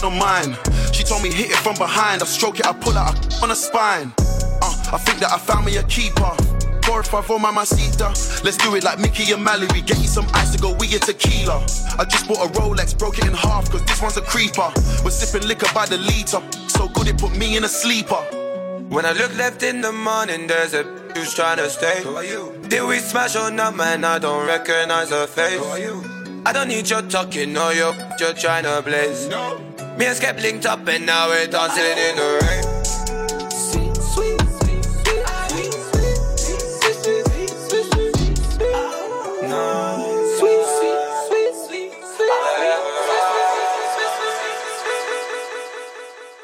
No 0.00 0.08
mine. 0.10 0.56
She 0.90 1.04
told 1.04 1.22
me 1.22 1.30
hit 1.30 1.50
it 1.50 1.56
from 1.58 1.76
behind. 1.76 2.22
I 2.22 2.24
stroke 2.24 2.60
it, 2.60 2.66
I 2.66 2.72
pull 2.72 2.96
out 2.96 3.42
on 3.42 3.50
her 3.50 3.54
spine. 3.54 4.10
Uh, 4.62 4.90
I 4.90 4.98
think 5.04 5.18
that 5.18 5.30
I 5.30 5.38
found 5.38 5.66
me 5.66 5.76
a 5.76 5.82
keeper. 5.82 6.34
Five 6.82 7.26
four 7.26 7.38
mamacita. 7.38 8.08
Let's 8.42 8.56
do 8.56 8.74
it 8.74 8.84
like 8.84 8.98
Mickey 8.98 9.32
and 9.32 9.44
Mallory. 9.44 9.82
Get 9.82 9.98
you 9.98 10.06
some 10.08 10.26
ice 10.32 10.54
to 10.54 10.58
go 10.58 10.74
with 10.74 10.90
your 10.90 11.00
tequila. 11.00 11.62
I 11.98 12.04
just 12.04 12.26
bought 12.26 12.44
a 12.44 12.52
Rolex, 12.58 12.98
broke 12.98 13.18
it 13.18 13.26
in 13.26 13.32
half, 13.32 13.70
cause 13.70 13.82
this 13.84 14.00
one's 14.00 14.16
a 14.16 14.22
creeper. 14.22 14.72
We're 15.04 15.10
sipping 15.10 15.46
liquor 15.46 15.72
by 15.74 15.86
the 15.86 15.98
liter. 15.98 16.42
So 16.68 16.88
good 16.88 17.08
it 17.08 17.18
put 17.18 17.36
me 17.36 17.56
in 17.56 17.64
a 17.64 17.68
sleeper. 17.68 18.22
When 18.88 19.06
I 19.06 19.12
look 19.12 19.34
left 19.38 19.62
in 19.62 19.80
the 19.80 19.90
morning, 19.90 20.46
there's 20.46 20.74
a 20.74 21.01
who's 21.14 21.34
trying 21.34 21.58
to 21.58 21.68
stay. 21.70 22.02
Who 22.02 22.16
are 22.16 22.24
you? 22.24 22.52
Did 22.68 22.86
we 22.86 22.98
smash 22.98 23.36
or 23.36 23.50
not, 23.50 23.76
man? 23.76 24.04
I 24.04 24.18
don't 24.18 24.46
recognize 24.46 25.10
her 25.10 25.26
face. 25.26 25.58
Who 25.58 25.64
are 25.64 25.78
you? 25.78 26.02
I 26.44 26.52
don't 26.52 26.68
need 26.68 26.88
your 26.90 27.02
talking 27.02 27.56
or 27.56 27.72
your 27.72 27.94
you're 28.18 28.34
trying 28.34 28.64
to 28.64 28.82
blaze. 28.82 29.28
No. 29.28 29.58
Me 29.98 30.06
and 30.06 30.16
Skep 30.16 30.40
linked 30.40 30.66
up 30.66 30.86
and 30.88 31.06
now 31.06 31.28
we're 31.28 31.46
dancing 31.46 31.84
in 31.84 32.16
the 32.16 32.38
rain. 32.42 32.71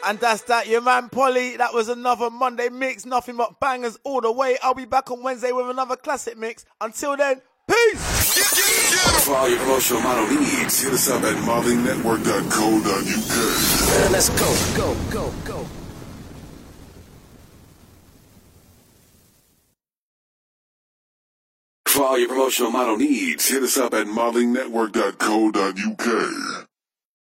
And 0.08 0.18
that's 0.18 0.42
that, 0.44 0.66
your 0.66 0.80
man 0.80 1.10
Polly. 1.10 1.58
That 1.58 1.74
was 1.74 1.90
another 1.90 2.30
Monday 2.30 2.70
mix. 2.70 3.04
Nothing 3.04 3.36
but 3.36 3.60
bangers 3.60 3.98
all 4.04 4.22
the 4.22 4.32
way. 4.32 4.56
I'll 4.62 4.72
be 4.72 4.86
back 4.86 5.10
on 5.10 5.22
Wednesday 5.22 5.52
with 5.52 5.68
another 5.68 5.96
classic 5.96 6.38
mix. 6.38 6.64
Until 6.80 7.14
then, 7.14 7.42
peace. 7.68 9.26
For 9.26 9.34
all 9.34 9.50
your 9.50 9.58
promotional 9.58 10.00
model 10.00 10.26
needs, 10.28 10.82
hit 10.82 10.94
us 10.94 11.10
up 11.10 11.22
at 11.24 11.36
modelingnetwork.co.uk. 11.36 14.10
Let's 14.10 14.30
go, 14.30 14.56
go, 14.78 14.96
go, 15.10 15.30
go. 15.44 15.66
For 21.86 22.02
all 22.02 22.18
your 22.18 22.28
promotional 22.28 22.70
model 22.70 22.96
needs, 22.96 23.46
hit 23.46 23.62
us 23.62 23.76
up 23.76 23.92
at 23.92 24.06
modelingnetwork.co.uk. 24.06 26.67